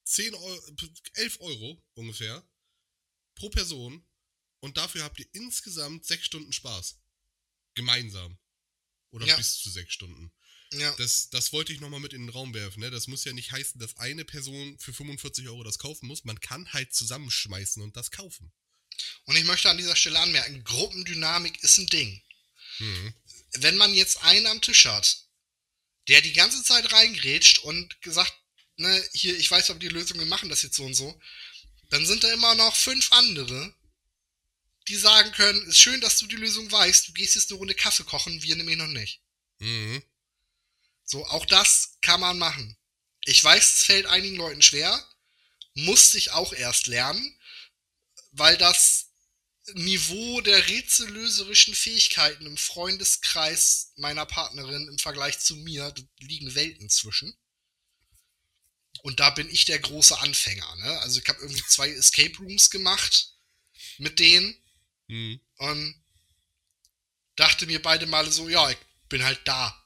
10 0.03 0.33
Euro, 0.33 0.75
11 1.13 1.39
Euro 1.41 1.83
ungefähr 1.93 2.47
pro 3.35 3.49
Person 3.49 4.05
und 4.59 4.77
dafür 4.77 5.03
habt 5.03 5.19
ihr 5.19 5.27
insgesamt 5.33 6.05
sechs 6.05 6.25
Stunden 6.25 6.51
Spaß. 6.51 6.99
Gemeinsam. 7.75 8.37
Oder 9.11 9.25
Ja. 9.25 9.35
bis 9.37 9.59
zu 9.59 9.69
sechs 9.69 9.93
Stunden. 9.93 10.31
ja, 10.73 10.93
Das, 10.95 11.29
das 11.29 11.53
wollte 11.53 11.73
ich 11.73 11.79
nochmal 11.79 11.99
mit 11.99 12.13
in 12.13 12.21
den 12.21 12.29
Raum 12.29 12.53
werfen. 12.53 12.79
Ne? 12.79 12.89
Das 12.91 13.07
muss 13.07 13.23
ja 13.23 13.33
nicht 13.33 13.51
heißen, 13.51 13.79
dass 13.79 13.97
eine 13.97 14.25
Person 14.25 14.77
für 14.79 14.93
45 14.93 15.47
Euro 15.47 15.63
das 15.63 15.77
kaufen 15.79 16.07
muss. 16.07 16.23
Man 16.23 16.39
kann 16.39 16.71
halt 16.73 16.93
zusammenschmeißen 16.93 17.81
und 17.83 17.95
das 17.97 18.11
kaufen. 18.11 18.51
Und 19.31 19.37
ich 19.37 19.45
möchte 19.45 19.69
an 19.69 19.77
dieser 19.77 19.95
Stelle 19.95 20.19
anmerken, 20.19 20.61
Gruppendynamik 20.65 21.63
ist 21.63 21.77
ein 21.77 21.87
Ding. 21.87 22.21
Mhm. 22.79 23.13
Wenn 23.53 23.77
man 23.77 23.93
jetzt 23.93 24.21
einen 24.23 24.45
am 24.45 24.61
Tisch 24.61 24.85
hat, 24.87 25.19
der 26.09 26.19
die 26.19 26.33
ganze 26.33 26.61
Zeit 26.65 26.91
reingrätscht 26.91 27.59
und 27.59 28.01
gesagt, 28.01 28.33
ne, 28.75 29.09
hier, 29.13 29.37
ich 29.37 29.49
weiß 29.49 29.69
aber 29.69 29.79
die 29.79 29.87
Lösung, 29.87 30.19
wir 30.19 30.25
machen 30.25 30.49
das 30.49 30.63
jetzt 30.63 30.75
so 30.75 30.83
und 30.83 30.95
so, 30.95 31.17
dann 31.91 32.05
sind 32.05 32.25
da 32.25 32.33
immer 32.33 32.55
noch 32.55 32.75
fünf 32.75 33.09
andere, 33.13 33.73
die 34.89 34.97
sagen 34.97 35.31
können, 35.31 35.65
ist 35.65 35.79
schön, 35.79 36.01
dass 36.01 36.17
du 36.17 36.27
die 36.27 36.35
Lösung 36.35 36.69
weißt, 36.69 37.07
du 37.07 37.13
gehst 37.13 37.35
jetzt 37.35 37.51
eine 37.51 37.59
Runde 37.59 37.73
Kaffee 37.73 38.03
kochen, 38.03 38.43
wir 38.43 38.57
nämlich 38.57 38.75
noch 38.75 38.87
nicht. 38.87 39.21
Mhm. 39.59 40.03
So, 41.05 41.25
auch 41.27 41.45
das 41.45 41.99
kann 42.01 42.19
man 42.19 42.37
machen. 42.37 42.75
Ich 43.23 43.41
weiß, 43.41 43.75
es 43.75 43.83
fällt 43.83 44.07
einigen 44.07 44.35
Leuten 44.35 44.61
schwer, 44.61 45.01
musste 45.73 46.17
ich 46.17 46.31
auch 46.31 46.51
erst 46.51 46.87
lernen, 46.87 47.39
weil 48.33 48.57
das 48.57 49.10
Niveau 49.73 50.41
der 50.41 50.67
rätsellöserischen 50.67 51.75
Fähigkeiten 51.75 52.45
im 52.45 52.57
Freundeskreis 52.57 53.93
meiner 53.95 54.25
Partnerin 54.25 54.87
im 54.87 54.97
Vergleich 54.99 55.39
zu 55.39 55.55
mir 55.55 55.91
da 55.91 56.03
liegen 56.19 56.53
Welten 56.55 56.89
zwischen. 56.89 57.35
Und 59.03 59.19
da 59.19 59.29
bin 59.31 59.49
ich 59.49 59.65
der 59.65 59.79
große 59.79 60.19
Anfänger. 60.19 60.75
Ne? 60.77 60.99
Also 61.01 61.19
ich 61.19 61.27
habe 61.27 61.41
irgendwie 61.41 61.63
zwei 61.67 61.89
Escape 61.89 62.37
Rooms 62.37 62.69
gemacht 62.69 63.33
mit 63.97 64.19
denen 64.19 64.55
Mhm. 65.07 65.41
und 65.57 66.01
dachte 67.35 67.65
mir 67.65 67.81
beide 67.81 68.05
Male 68.05 68.31
so, 68.31 68.47
ja, 68.47 68.69
ich 68.69 68.77
bin 69.09 69.23
halt 69.23 69.41
da. 69.45 69.77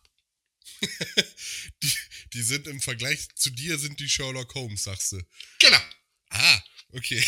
Die, 1.82 1.93
die 2.34 2.41
sind 2.43 2.67
im 2.67 2.80
Vergleich 2.82 3.28
zu 3.36 3.50
dir 3.50 3.80
sind 3.80 4.00
die 4.00 4.10
Sherlock 4.10 4.54
Holmes, 4.56 4.84
sagst 4.84 5.13
du. 5.13 5.21
Genau. 5.60 5.80
Ah, 6.30 6.62
okay. 6.93 7.24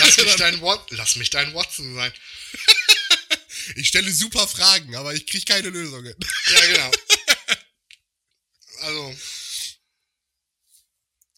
Lass 0.00 0.16
mich 0.16 0.36
dein, 0.36 0.60
Wat 0.62 0.90
Lass 0.90 1.16
mich 1.16 1.30
dein 1.30 1.54
Watson 1.54 1.94
sein. 1.94 2.12
Ich 3.76 3.86
stelle 3.88 4.10
super 4.12 4.48
Fragen, 4.48 4.96
aber 4.96 5.14
ich 5.14 5.26
kriege 5.28 5.44
keine 5.44 5.68
Lösungen. 5.68 6.12
Ja, 6.50 6.66
genau. 6.66 6.90
Also, 8.80 9.16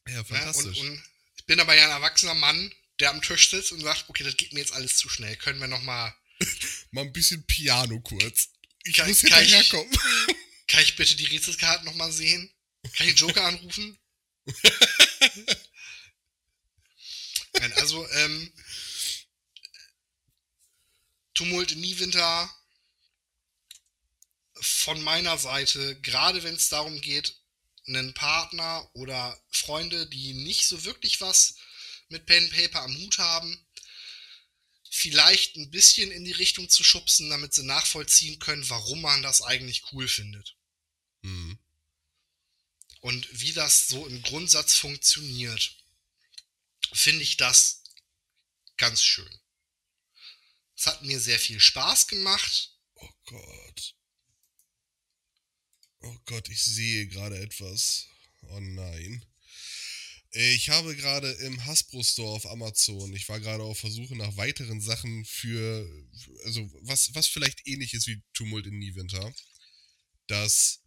Ja, 0.09 0.15
ne, 0.19 0.25
fantastisch. 0.25 0.79
und, 0.79 0.89
und 0.91 1.05
ich 1.37 1.45
bin 1.45 1.61
aber 1.61 1.75
ja 1.75 1.85
ein 1.85 1.91
erwachsener 1.91 2.35
Mann, 2.35 2.73
der 3.01 3.11
am 3.11 3.21
Tisch 3.21 3.51
sitzt 3.51 3.73
und 3.73 3.81
sagt, 3.83 4.09
okay, 4.09 4.25
das 4.25 4.37
geht 4.39 4.53
mir 4.55 4.61
jetzt 4.61 4.73
alles 4.73 4.97
zu 4.97 5.09
schnell. 5.11 5.37
Können 5.37 5.61
wir 5.61 5.67
noch 5.67 5.83
mal 5.83 6.15
Mal 6.91 7.03
ein 7.03 7.13
bisschen 7.13 7.45
Piano 7.47 8.01
kurz. 8.01 8.49
Ich 8.85 8.95
Kann- 8.97 9.09
muss 9.09 9.21
kann 9.23 9.43
ich- 9.45 9.53
hinterherkommen. 9.53 9.93
Kann 10.69 10.83
ich 10.83 10.97
bitte 10.97 11.15
die 11.17 11.27
Rätselkarten 11.27 11.85
noch 11.85 11.95
mal 11.95 12.13
sehen? 12.13 12.51
Kann 12.97 13.09
ich 13.09 13.15
den 13.15 13.27
Joker 13.29 13.45
anrufen? 13.45 13.99
Nein, 17.63 17.73
also, 17.75 18.09
ähm, 18.11 18.53
Tumult 21.33 21.71
in 21.71 21.81
Niewinter 21.81 22.53
von 24.61 25.01
meiner 25.03 25.39
Seite, 25.39 26.01
gerade 26.01 26.43
wenn 26.43 26.57
es 26.57 26.71
darum 26.71 27.01
geht, 27.01 27.37
einen 27.87 28.15
Partner 28.15 28.91
oder 28.95 29.41
Freunde, 29.49 30.09
die 30.09 30.35
nicht 30.35 30.67
so 30.67 30.83
wirklich 30.83 31.21
was 31.21 31.55
mit 32.09 32.27
Pen 32.27 32.43
and 32.43 32.53
Paper 32.53 32.83
am 32.83 32.97
Hut 32.97 33.19
haben, 33.19 33.65
vielleicht 34.91 35.55
ein 35.55 35.71
bisschen 35.71 36.11
in 36.11 36.25
die 36.25 36.33
Richtung 36.33 36.69
zu 36.69 36.83
schubsen, 36.83 37.31
damit 37.31 37.55
sie 37.55 37.63
nachvollziehen 37.63 38.41
können, 38.41 38.69
warum 38.71 39.03
man 39.03 39.23
das 39.23 39.41
eigentlich 39.41 39.85
cool 39.93 40.09
findet. 40.09 40.57
Hm. 41.23 41.57
und 43.03 43.41
wie 43.41 43.53
das 43.53 43.87
so 43.87 44.05
im 44.09 44.21
Grundsatz 44.23 44.75
funktioniert, 44.75 45.82
finde 46.93 47.23
ich 47.23 47.37
das 47.37 47.83
ganz 48.77 49.03
schön. 49.03 49.41
Es 50.77 50.87
hat 50.87 51.03
mir 51.03 51.21
sehr 51.21 51.39
viel 51.39 51.61
Spaß 51.61 52.09
gemacht. 52.09 52.77
Oh 52.95 53.11
Gott. 53.27 53.95
Oh 56.01 56.19
Gott, 56.25 56.49
ich 56.49 56.63
sehe 56.63 57.07
gerade 57.07 57.39
etwas. 57.39 58.07
Oh 58.43 58.61
nein. 58.61 59.25
Ich 60.35 60.71
habe 60.71 60.97
gerade 60.97 61.31
im 61.31 61.63
Hasbro 61.67 62.03
Store 62.03 62.35
auf 62.35 62.47
Amazon, 62.47 63.13
ich 63.15 63.29
war 63.29 63.39
gerade 63.39 63.63
auf 63.65 63.79
Versuche 63.79 64.17
nach 64.17 64.35
weiteren 64.39 64.81
Sachen 64.81 65.27
für, 65.27 65.87
also 66.45 66.69
was, 66.81 67.15
was 67.15 67.27
vielleicht 67.29 67.67
ähnlich 67.67 67.93
ist 67.93 68.07
wie 68.07 68.23
Tumult 68.33 68.67
in 68.67 68.79
Niewinter, 68.79 69.35
das 70.29 70.81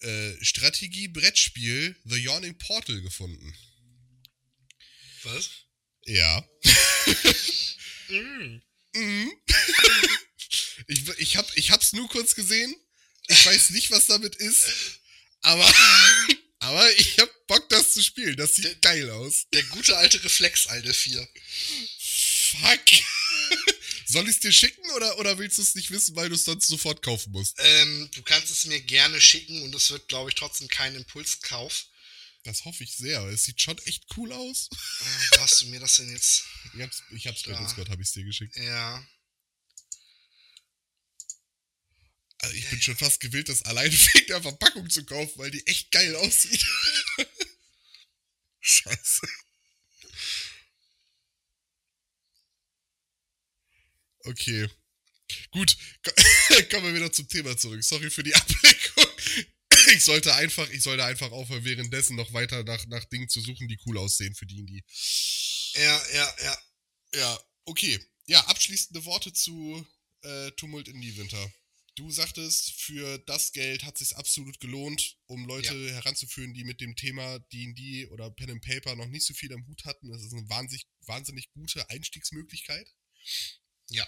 äh, 0.00 0.44
Strategie-Brettspiel 0.44 1.96
The 2.04 2.18
Yawning 2.18 2.58
Portal 2.58 3.00
gefunden. 3.00 3.56
Was? 5.24 5.50
Ja. 6.04 6.48
Mm. 8.08 8.60
Mhm. 8.94 9.32
ich, 10.88 11.08
ich, 11.18 11.36
hab, 11.36 11.56
ich 11.56 11.70
hab's 11.70 11.92
nur 11.92 12.08
kurz 12.08 12.34
gesehen. 12.34 12.74
Ich 13.28 13.46
weiß 13.46 13.70
nicht, 13.70 13.90
was 13.90 14.06
damit 14.06 14.34
ist. 14.36 14.64
Aber, 15.42 15.72
aber 16.58 16.98
ich 16.98 17.18
hab 17.18 17.30
Bock, 17.46 17.68
das 17.68 17.92
zu 17.92 18.02
spielen. 18.02 18.36
Das 18.36 18.56
sieht 18.56 18.82
geil 18.82 19.10
aus. 19.10 19.46
Der 19.52 19.62
gute 19.64 19.96
alte 19.96 20.22
Reflex, 20.24 20.66
Alter 20.66 20.92
4. 20.92 21.28
Fuck. 22.00 22.80
Soll 24.06 24.28
ich's 24.28 24.40
dir 24.40 24.52
schicken 24.52 24.90
oder, 24.96 25.18
oder 25.18 25.38
willst 25.38 25.58
du 25.58 25.62
es 25.62 25.76
nicht 25.76 25.92
wissen, 25.92 26.16
weil 26.16 26.28
du 26.28 26.34
es 26.34 26.44
sonst 26.44 26.66
sofort 26.66 27.02
kaufen 27.02 27.30
musst? 27.30 27.56
Ähm, 27.58 28.10
du 28.12 28.22
kannst 28.22 28.50
es 28.50 28.66
mir 28.66 28.80
gerne 28.80 29.20
schicken 29.20 29.62
und 29.62 29.74
es 29.74 29.90
wird, 29.90 30.08
glaube 30.08 30.30
ich, 30.30 30.34
trotzdem 30.34 30.66
kein 30.66 30.96
Impulskauf. 30.96 31.86
Das 32.42 32.64
hoffe 32.64 32.82
ich 32.84 32.96
sehr. 32.96 33.22
Es 33.26 33.44
sieht 33.44 33.60
schon 33.60 33.76
echt 33.84 34.04
cool 34.16 34.32
aus. 34.32 34.68
Äh, 34.72 35.36
wo 35.36 35.40
hast 35.42 35.60
du 35.62 35.66
mir 35.66 35.78
das 35.80 35.96
denn 35.96 36.10
jetzt? 36.10 36.44
Ich 36.74 36.80
hab's, 36.80 37.02
ich 37.10 37.26
hab's 37.26 37.42
bei. 37.42 37.52
Discord, 37.54 37.90
hab 37.90 38.00
ich's 38.00 38.12
dir 38.12 38.24
geschickt. 38.24 38.56
Ja. 38.56 39.06
Also 42.38 42.54
ich 42.56 42.70
bin 42.70 42.80
schon 42.80 42.96
fast 42.96 43.20
gewillt, 43.20 43.50
das 43.50 43.62
alleine 43.64 43.92
wegen 44.14 44.26
der 44.28 44.40
Verpackung 44.42 44.88
zu 44.88 45.04
kaufen, 45.04 45.38
weil 45.38 45.50
die 45.50 45.66
echt 45.66 45.90
geil 45.90 46.16
aussieht. 46.16 46.64
Scheiße. 48.60 49.26
Okay. 54.24 54.68
Gut, 55.50 55.76
ko- 56.04 56.12
kommen 56.70 56.86
wir 56.86 56.94
wieder 56.94 57.12
zum 57.12 57.28
Thema 57.28 57.56
zurück. 57.56 57.82
Sorry 57.84 58.10
für 58.10 58.22
die 58.22 58.34
Ablenkung. 58.34 58.89
Ich 59.92 60.04
sollte 60.04 60.34
einfach, 60.34 60.68
ich 60.70 60.82
sollte 60.82 61.04
einfach 61.04 61.30
aufhören, 61.32 61.64
währenddessen 61.64 62.16
noch 62.16 62.32
weiter 62.32 62.62
nach, 62.64 62.86
nach 62.86 63.04
Dingen 63.06 63.28
zu 63.28 63.40
suchen, 63.40 63.68
die 63.68 63.78
cool 63.86 63.98
aussehen 63.98 64.34
für 64.34 64.46
die, 64.46 64.64
die. 64.64 64.84
Ja, 65.74 66.02
ja, 66.14 66.34
ja. 66.44 66.58
Ja, 67.14 67.40
okay. 67.64 67.98
Ja, 68.26 68.40
abschließende 68.46 69.04
Worte 69.04 69.32
zu 69.32 69.86
äh, 70.22 70.50
Tumult 70.52 70.88
in 70.88 71.00
die 71.00 71.16
Winter. 71.16 71.52
Du 71.96 72.10
sagtest, 72.10 72.72
für 72.80 73.18
das 73.26 73.52
Geld 73.52 73.82
hat 73.84 73.98
sich 73.98 74.16
absolut 74.16 74.60
gelohnt, 74.60 75.18
um 75.26 75.44
Leute 75.44 75.92
heranzuführen, 75.92 76.54
die 76.54 76.64
mit 76.64 76.80
dem 76.80 76.94
Thema 76.94 77.40
D&D 77.52 78.06
oder 78.06 78.30
Pen 78.30 78.52
and 78.52 78.64
Paper 78.64 78.94
noch 78.94 79.08
nicht 79.08 79.26
so 79.26 79.34
viel 79.34 79.52
am 79.52 79.66
Hut 79.66 79.84
hatten. 79.84 80.08
Das 80.10 80.22
ist 80.22 80.32
eine 80.32 80.48
wahnsinnig, 80.48 80.86
wahnsinnig 81.06 81.50
gute 81.50 81.88
Einstiegsmöglichkeit. 81.90 82.88
Ja. 83.88 84.06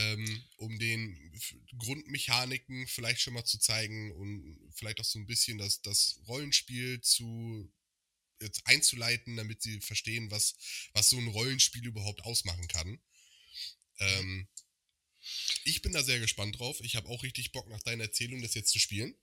Ähm, 0.00 0.42
um 0.56 0.78
den 0.78 1.32
Grundmechaniken 1.78 2.86
vielleicht 2.86 3.20
schon 3.20 3.34
mal 3.34 3.44
zu 3.44 3.58
zeigen 3.58 4.12
und 4.12 4.58
vielleicht 4.72 5.00
auch 5.00 5.04
so 5.04 5.18
ein 5.18 5.26
bisschen 5.26 5.58
das, 5.58 5.82
das 5.82 6.20
Rollenspiel 6.26 7.00
zu 7.00 7.72
jetzt 8.40 8.66
einzuleiten, 8.66 9.36
damit 9.36 9.62
sie 9.62 9.80
verstehen, 9.80 10.30
was, 10.30 10.54
was 10.94 11.10
so 11.10 11.18
ein 11.18 11.28
Rollenspiel 11.28 11.86
überhaupt 11.86 12.22
ausmachen 12.22 12.68
kann. 12.68 12.98
Ähm, 13.98 14.48
ich 15.64 15.82
bin 15.82 15.92
da 15.92 16.02
sehr 16.02 16.20
gespannt 16.20 16.58
drauf. 16.58 16.80
Ich 16.80 16.96
habe 16.96 17.08
auch 17.08 17.22
richtig 17.22 17.52
Bock, 17.52 17.68
nach 17.68 17.82
deiner 17.82 18.04
Erzählung 18.04 18.40
das 18.42 18.54
jetzt 18.54 18.70
zu 18.70 18.78
spielen. 18.78 19.14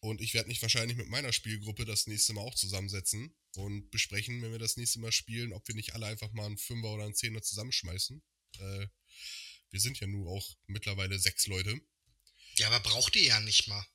Und 0.00 0.20
ich 0.20 0.32
werde 0.32 0.48
mich 0.48 0.62
wahrscheinlich 0.62 0.96
mit 0.96 1.08
meiner 1.08 1.32
Spielgruppe 1.32 1.84
das 1.84 2.06
nächste 2.06 2.32
Mal 2.32 2.40
auch 2.40 2.54
zusammensetzen 2.54 3.34
und 3.56 3.90
besprechen, 3.90 4.40
wenn 4.40 4.52
wir 4.52 4.58
das 4.58 4.76
nächste 4.76 4.98
Mal 4.98 5.12
spielen, 5.12 5.52
ob 5.52 5.66
wir 5.68 5.74
nicht 5.74 5.94
alle 5.94 6.06
einfach 6.06 6.32
mal 6.32 6.46
einen 6.46 6.56
Fünfer 6.56 6.94
oder 6.94 7.04
einen 7.04 7.14
Zehner 7.14 7.42
zusammenschmeißen. 7.42 8.22
Äh, 8.58 8.86
wir 9.70 9.80
sind 9.80 10.00
ja 10.00 10.06
nur 10.06 10.28
auch 10.30 10.56
mittlerweile 10.66 11.18
sechs 11.18 11.46
Leute. 11.46 11.80
Ja, 12.56 12.68
aber 12.68 12.80
braucht 12.80 13.16
ihr 13.16 13.24
ja 13.24 13.40
nicht 13.40 13.68
mal. 13.68 13.86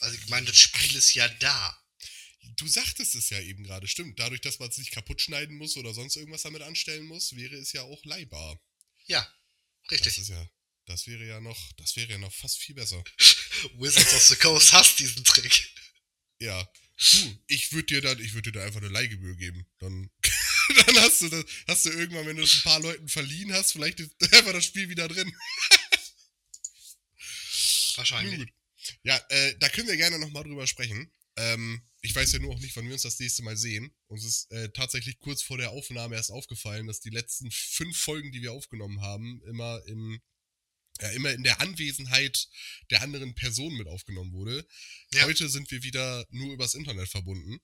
Also 0.00 0.16
ich 0.18 0.28
meine, 0.28 0.46
das 0.46 0.58
Spiel 0.58 0.94
ist 0.96 1.14
ja 1.14 1.28
da. 1.28 1.82
Du 2.56 2.68
sagtest 2.68 3.14
es 3.14 3.30
ja 3.30 3.40
eben 3.40 3.64
gerade, 3.64 3.88
stimmt. 3.88 4.18
Dadurch, 4.18 4.40
dass 4.40 4.58
man 4.58 4.68
es 4.68 4.78
nicht 4.78 4.92
kaputt 4.92 5.20
schneiden 5.20 5.56
muss 5.56 5.76
oder 5.76 5.92
sonst 5.94 6.16
irgendwas 6.16 6.42
damit 6.42 6.62
anstellen 6.62 7.06
muss, 7.06 7.34
wäre 7.34 7.56
es 7.56 7.72
ja 7.72 7.82
auch 7.82 8.04
leihbar. 8.04 8.60
Ja, 9.06 9.22
Das 9.84 9.92
richtig. 9.92 10.18
ist 10.18 10.28
ja, 10.28 10.50
das 10.84 11.06
wäre 11.06 11.26
ja 11.26 11.40
noch, 11.40 11.72
das 11.72 11.96
wäre 11.96 12.12
ja 12.12 12.18
noch 12.18 12.32
fast 12.32 12.58
viel 12.58 12.74
besser. 12.74 13.02
Wizards 13.74 14.14
of 14.14 14.22
the 14.28 14.36
Coast 14.36 14.72
hasst 14.72 14.98
diesen 14.98 15.24
Trick. 15.24 15.72
Ja. 16.38 16.70
Du, 17.12 17.44
ich 17.48 17.72
würde 17.72 17.86
dir 17.86 18.00
dann, 18.00 18.20
ich 18.20 18.34
würde 18.34 18.50
dir 18.52 18.58
da 18.60 18.64
einfach 18.66 18.80
eine 18.80 18.88
Leihgebühr 18.88 19.36
geben. 19.36 19.66
Dann, 19.78 20.10
dann 20.86 20.96
hast 21.00 21.22
du 21.22 21.28
das, 21.28 21.44
hast 21.66 21.86
du 21.86 21.90
irgendwann, 21.90 22.26
wenn 22.26 22.36
du 22.36 22.42
es 22.42 22.56
ein 22.56 22.62
paar 22.62 22.80
Leuten 22.80 23.08
verliehen 23.08 23.52
hast, 23.52 23.72
vielleicht 23.72 24.00
ist 24.00 24.10
einfach 24.32 24.52
das 24.52 24.64
Spiel 24.64 24.88
wieder 24.88 25.08
drin. 25.08 25.30
Wahrscheinlich. 27.96 28.38
gut. 28.38 28.52
Ja, 29.02 29.16
äh, 29.28 29.56
da 29.58 29.68
können 29.68 29.88
wir 29.88 29.96
gerne 29.96 30.18
nochmal 30.18 30.44
drüber 30.44 30.66
sprechen. 30.66 31.10
Ähm, 31.36 31.82
ich 32.02 32.14
weiß 32.14 32.32
ja 32.32 32.38
nur 32.38 32.54
auch 32.54 32.60
nicht, 32.60 32.76
wann 32.76 32.86
wir 32.86 32.92
uns 32.92 33.02
das 33.02 33.18
nächste 33.18 33.42
Mal 33.42 33.56
sehen. 33.56 33.94
Uns 34.06 34.24
ist 34.24 34.50
äh, 34.52 34.70
tatsächlich 34.70 35.18
kurz 35.18 35.42
vor 35.42 35.58
der 35.58 35.70
Aufnahme 35.70 36.14
erst 36.14 36.30
aufgefallen, 36.30 36.86
dass 36.86 37.00
die 37.00 37.10
letzten 37.10 37.50
fünf 37.50 37.98
Folgen, 37.98 38.32
die 38.32 38.42
wir 38.42 38.52
aufgenommen 38.52 39.00
haben, 39.00 39.42
immer 39.46 39.82
in, 39.86 40.20
ja, 41.00 41.08
immer 41.10 41.32
in 41.32 41.42
der 41.42 41.60
Anwesenheit 41.60 42.48
der 42.90 43.02
anderen 43.02 43.34
Person 43.34 43.76
mit 43.76 43.88
aufgenommen 43.88 44.32
wurde. 44.32 44.66
Ja. 45.12 45.24
Heute 45.24 45.48
sind 45.48 45.70
wir 45.70 45.82
wieder 45.82 46.26
nur 46.30 46.52
übers 46.52 46.74
Internet 46.74 47.08
verbunden. 47.08 47.60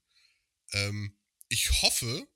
Ähm, 0.73 1.17
ich 1.49 1.83
hoffe, 1.83 2.27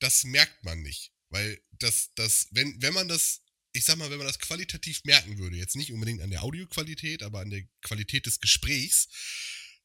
das 0.00 0.24
merkt 0.24 0.64
man 0.64 0.80
nicht. 0.82 1.12
Weil 1.30 1.60
das, 1.72 2.10
das, 2.14 2.48
wenn, 2.50 2.80
wenn 2.80 2.94
man 2.94 3.08
das, 3.08 3.42
ich 3.72 3.84
sag 3.84 3.96
mal, 3.96 4.10
wenn 4.10 4.18
man 4.18 4.26
das 4.26 4.38
qualitativ 4.38 5.04
merken 5.04 5.38
würde, 5.38 5.56
jetzt 5.56 5.76
nicht 5.76 5.92
unbedingt 5.92 6.22
an 6.22 6.30
der 6.30 6.42
Audioqualität, 6.42 7.22
aber 7.22 7.40
an 7.40 7.50
der 7.50 7.62
Qualität 7.82 8.26
des 8.26 8.40
Gesprächs, 8.40 9.08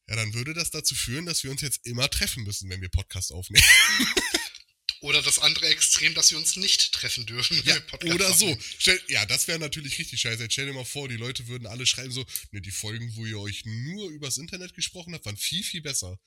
ja, 0.08 0.16
dann 0.16 0.34
würde 0.34 0.54
das 0.54 0.70
dazu 0.70 0.94
führen, 0.94 1.26
dass 1.26 1.44
wir 1.44 1.50
uns 1.50 1.60
jetzt 1.60 1.86
immer 1.86 2.08
treffen 2.10 2.44
müssen, 2.44 2.68
wenn 2.70 2.80
wir 2.80 2.88
Podcast 2.88 3.32
aufnehmen. 3.32 3.64
Oder 5.00 5.20
das 5.20 5.38
andere 5.38 5.66
Extrem, 5.66 6.14
dass 6.14 6.30
wir 6.30 6.38
uns 6.38 6.56
nicht 6.56 6.92
treffen 6.92 7.26
dürfen. 7.26 7.58
wenn 7.58 7.66
Ja, 7.66 7.74
wir 7.74 7.80
Podcast 7.82 8.14
oder 8.14 8.32
so. 8.32 8.58
Stell, 8.78 8.98
ja, 9.08 9.26
das 9.26 9.46
wäre 9.48 9.58
natürlich 9.58 9.98
richtig 9.98 10.22
scheiße. 10.22 10.48
Stell 10.50 10.64
dir 10.64 10.72
mal 10.72 10.86
vor, 10.86 11.10
die 11.10 11.18
Leute 11.18 11.46
würden 11.46 11.66
alle 11.66 11.84
schreiben 11.84 12.10
so, 12.10 12.24
ne, 12.52 12.62
die 12.62 12.70
Folgen, 12.70 13.14
wo 13.14 13.26
ihr 13.26 13.38
euch 13.38 13.66
nur 13.66 14.08
übers 14.08 14.38
Internet 14.38 14.72
gesprochen 14.72 15.12
habt, 15.12 15.26
waren 15.26 15.36
viel, 15.36 15.62
viel 15.62 15.82
besser. 15.82 16.18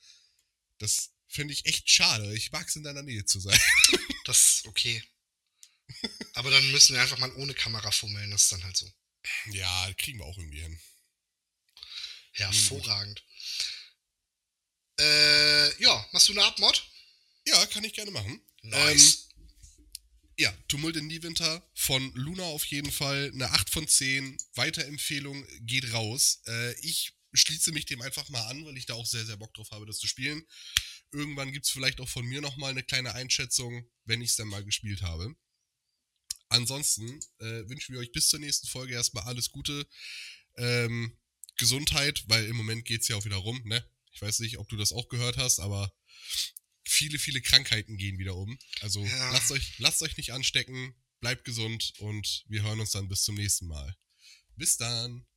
Das 0.78 1.10
fände 1.28 1.52
ich 1.52 1.66
echt 1.66 1.88
schade. 1.88 2.34
Ich 2.34 2.52
mag 2.52 2.66
es 2.66 2.76
in 2.76 2.82
deiner 2.82 3.02
Nähe 3.02 3.24
zu 3.24 3.40
sein. 3.40 3.58
Das 4.24 4.42
ist 4.42 4.66
okay. 4.66 5.02
Aber 6.34 6.50
dann 6.50 6.70
müssen 6.70 6.94
wir 6.94 7.00
einfach 7.00 7.16
mal 7.16 7.32
ohne 7.36 7.54
Kamera 7.54 7.90
fummeln. 7.90 8.30
Das 8.30 8.42
ist 8.42 8.52
dann 8.52 8.62
halt 8.62 8.76
so. 8.76 8.86
Ja, 9.52 9.90
kriegen 9.96 10.18
wir 10.18 10.26
auch 10.26 10.36
irgendwie 10.36 10.60
hin. 10.60 10.78
Hervorragend. 12.32 13.24
Äh, 15.00 15.82
ja, 15.82 16.08
machst 16.12 16.28
du 16.28 16.32
eine 16.32 16.44
Abmod? 16.44 16.86
Ja, 17.46 17.64
kann 17.66 17.84
ich 17.84 17.94
gerne 17.94 18.10
machen. 18.10 18.40
Nice. 18.62 19.28
Ja, 20.36 20.52
Tumult 20.68 20.96
in 20.96 21.08
die 21.08 21.22
Winter 21.22 21.68
von 21.74 22.12
Luna 22.14 22.44
auf 22.44 22.64
jeden 22.66 22.92
Fall. 22.92 23.30
Eine 23.32 23.50
8 23.50 23.70
von 23.70 23.88
10. 23.88 24.36
Weiterempfehlung 24.54 25.46
geht 25.66 25.92
raus. 25.92 26.42
Äh, 26.46 26.78
ich 26.80 27.14
schließe 27.32 27.72
mich 27.72 27.86
dem 27.86 28.02
einfach 28.02 28.28
mal 28.28 28.46
an, 28.46 28.64
weil 28.64 28.76
ich 28.76 28.86
da 28.86 28.94
auch 28.94 29.06
sehr, 29.06 29.24
sehr 29.24 29.36
Bock 29.36 29.52
drauf 29.54 29.70
habe, 29.70 29.86
das 29.86 29.98
zu 29.98 30.06
spielen. 30.06 30.46
Irgendwann 31.12 31.52
gibt 31.52 31.66
es 31.66 31.72
vielleicht 31.72 32.00
auch 32.00 32.08
von 32.08 32.26
mir 32.26 32.40
nochmal 32.40 32.70
eine 32.70 32.82
kleine 32.82 33.14
Einschätzung, 33.14 33.88
wenn 34.04 34.20
ich 34.20 34.30
es 34.30 34.36
dann 34.36 34.48
mal 34.48 34.64
gespielt 34.64 35.02
habe. 35.02 35.34
Ansonsten 36.48 37.20
äh, 37.38 37.68
wünschen 37.68 37.94
wir 37.94 38.00
euch 38.00 38.12
bis 38.12 38.28
zur 38.28 38.40
nächsten 38.40 38.68
Folge 38.68 38.94
erstmal 38.94 39.24
alles 39.24 39.50
Gute. 39.50 39.86
Ähm, 40.56 41.18
Gesundheit, 41.56 42.24
weil 42.26 42.46
im 42.46 42.56
Moment 42.56 42.84
geht 42.84 43.02
es 43.02 43.08
ja 43.08 43.16
auch 43.16 43.24
wieder 43.24 43.36
rum, 43.36 43.60
ne? 43.64 43.84
Ich 44.12 44.22
weiß 44.22 44.40
nicht, 44.40 44.58
ob 44.58 44.68
du 44.68 44.76
das 44.76 44.92
auch 44.92 45.08
gehört 45.08 45.36
hast, 45.36 45.60
aber 45.60 45.92
viele, 46.84 47.18
viele 47.18 47.40
Krankheiten 47.40 47.96
gehen 47.96 48.18
wieder 48.18 48.34
um. 48.34 48.58
Also 48.80 49.04
ja. 49.04 49.32
lasst, 49.32 49.50
euch, 49.52 49.78
lasst 49.78 50.02
euch 50.02 50.16
nicht 50.16 50.32
anstecken, 50.32 50.94
bleibt 51.20 51.44
gesund 51.44 51.92
und 51.98 52.44
wir 52.48 52.62
hören 52.62 52.80
uns 52.80 52.92
dann 52.92 53.08
bis 53.08 53.22
zum 53.22 53.34
nächsten 53.34 53.66
Mal. 53.66 53.96
Bis 54.56 54.76
dann. 54.76 55.27